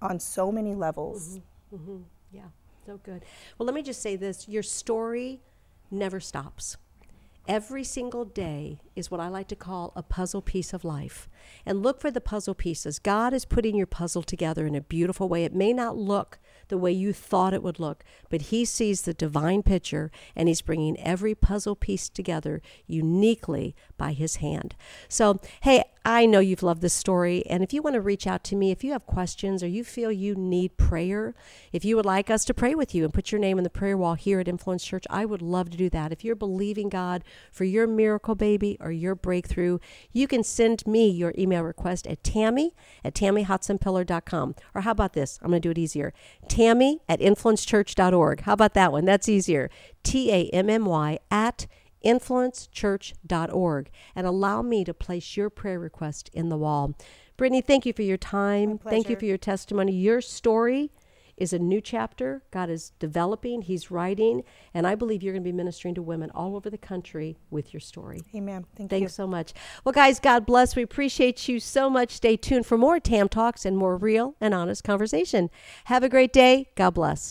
on 0.01 0.19
so 0.19 0.51
many 0.51 0.73
levels. 0.75 1.39
Mm-hmm 1.73 1.97
Yeah, 2.31 2.45
so 2.85 2.99
good. 3.03 3.23
Well, 3.57 3.65
let 3.65 3.75
me 3.75 3.83
just 3.83 4.01
say 4.01 4.15
this 4.15 4.47
your 4.47 4.63
story 4.63 5.41
never 5.91 6.19
stops. 6.19 6.77
Every 7.49 7.83
single 7.83 8.25
day 8.25 8.79
is 8.95 9.09
what 9.09 9.19
I 9.19 9.27
like 9.27 9.47
to 9.47 9.55
call 9.55 9.91
a 9.95 10.03
puzzle 10.03 10.43
piece 10.43 10.71
of 10.71 10.85
life. 10.85 11.27
And 11.65 11.81
look 11.81 11.99
for 11.99 12.11
the 12.11 12.21
puzzle 12.21 12.53
pieces. 12.53 12.99
God 12.99 13.33
is 13.33 13.43
putting 13.43 13.75
your 13.75 13.87
puzzle 13.87 14.21
together 14.21 14.67
in 14.67 14.75
a 14.75 14.81
beautiful 14.81 15.27
way. 15.27 15.45
It 15.45 15.55
may 15.55 15.73
not 15.73 15.97
look 15.97 16.37
the 16.67 16.77
way 16.77 16.91
you 16.91 17.11
thought 17.11 17.55
it 17.55 17.63
would 17.63 17.79
look, 17.79 18.03
but 18.29 18.43
He 18.43 18.65
sees 18.65 19.01
the 19.01 19.15
divine 19.15 19.63
picture 19.63 20.11
and 20.35 20.47
He's 20.47 20.61
bringing 20.61 20.95
every 20.99 21.33
puzzle 21.33 21.75
piece 21.75 22.07
together 22.07 22.61
uniquely 22.85 23.75
by 23.97 24.13
His 24.13 24.35
hand. 24.35 24.75
So, 25.07 25.39
hey, 25.61 25.85
I 26.11 26.25
know 26.25 26.39
you've 26.39 26.63
loved 26.63 26.81
this 26.81 26.95
story. 26.95 27.45
And 27.45 27.61
if 27.61 27.71
you 27.71 27.83
want 27.83 27.93
to 27.93 28.01
reach 28.01 28.25
out 28.25 28.43
to 28.45 28.55
me, 28.55 28.71
if 28.71 28.83
you 28.83 28.93
have 28.93 29.05
questions 29.05 29.61
or 29.61 29.67
you 29.67 29.83
feel 29.83 30.11
you 30.11 30.33
need 30.33 30.75
prayer, 30.75 31.35
if 31.71 31.85
you 31.85 31.95
would 31.95 32.05
like 32.05 32.31
us 32.31 32.43
to 32.45 32.53
pray 32.55 32.73
with 32.73 32.95
you 32.95 33.03
and 33.03 33.13
put 33.13 33.31
your 33.31 33.39
name 33.39 33.59
in 33.59 33.63
the 33.63 33.69
prayer 33.69 33.95
wall 33.95 34.15
here 34.15 34.39
at 34.39 34.47
Influence 34.47 34.83
Church, 34.83 35.05
I 35.07 35.23
would 35.23 35.43
love 35.43 35.69
to 35.69 35.77
do 35.77 35.87
that. 35.91 36.11
If 36.11 36.23
you're 36.25 36.35
believing 36.35 36.89
God 36.89 37.23
for 37.51 37.63
your 37.63 37.85
miracle 37.85 38.33
baby 38.33 38.75
or 38.79 38.91
your 38.91 39.13
breakthrough, 39.13 39.77
you 40.11 40.27
can 40.27 40.43
send 40.43 40.87
me 40.87 41.07
your 41.07 41.31
email 41.37 41.61
request 41.61 42.07
at 42.07 42.23
tammy 42.23 42.73
at 43.05 43.13
tammyhotsenpiller.com. 43.13 44.55
Or 44.73 44.81
how 44.81 44.91
about 44.91 45.13
this? 45.13 45.37
I'm 45.43 45.51
going 45.51 45.61
to 45.61 45.67
do 45.67 45.71
it 45.71 45.77
easier. 45.77 46.11
Tammy 46.47 47.01
at 47.07 47.19
influencechurch.org. 47.19 48.41
How 48.41 48.53
about 48.53 48.73
that 48.73 48.91
one? 48.91 49.05
That's 49.05 49.29
easier. 49.29 49.69
T 50.01 50.31
A 50.31 50.49
M 50.49 50.71
M 50.71 50.85
Y 50.85 51.19
at 51.29 51.67
influencechurch.org 52.03 53.89
and 54.15 54.27
allow 54.27 54.61
me 54.61 54.83
to 54.83 54.93
place 54.93 55.37
your 55.37 55.49
prayer 55.49 55.79
request 55.79 56.29
in 56.33 56.49
the 56.49 56.57
wall. 56.57 56.93
Brittany, 57.37 57.61
thank 57.61 57.85
you 57.85 57.93
for 57.93 58.01
your 58.01 58.17
time. 58.17 58.77
Thank 58.77 59.09
you 59.09 59.15
for 59.15 59.25
your 59.25 59.37
testimony. 59.37 59.93
Your 59.93 60.21
story 60.21 60.91
is 61.39 61.53
a 61.53 61.59
new 61.59 61.79
chapter. 61.79 62.43
God 62.51 62.69
is 62.69 62.91
developing, 62.99 63.61
He's 63.61 63.89
writing, 63.89 64.43
and 64.73 64.85
I 64.85 64.95
believe 64.95 65.23
you're 65.23 65.33
going 65.33 65.43
to 65.43 65.47
be 65.49 65.55
ministering 65.55 65.95
to 65.95 66.01
women 66.01 66.29
all 66.35 66.55
over 66.55 66.69
the 66.69 66.77
country 66.77 67.37
with 67.49 67.73
your 67.73 67.79
story. 67.79 68.21
Amen. 68.35 68.65
Thank 68.75 68.89
Thanks 68.89 69.13
you. 69.13 69.23
so 69.23 69.25
much. 69.25 69.53
Well, 69.83 69.93
guys, 69.93 70.19
God 70.19 70.45
bless. 70.45 70.75
We 70.75 70.83
appreciate 70.83 71.47
you 71.47 71.59
so 71.59 71.89
much. 71.89 72.11
Stay 72.11 72.35
tuned 72.35 72.65
for 72.65 72.77
more 72.77 72.99
TAM 72.99 73.29
Talks 73.29 73.65
and 73.65 73.77
more 73.77 73.95
real 73.95 74.35
and 74.41 74.53
honest 74.53 74.83
conversation. 74.83 75.49
Have 75.85 76.03
a 76.03 76.09
great 76.09 76.33
day. 76.33 76.69
God 76.75 76.91
bless. 76.91 77.27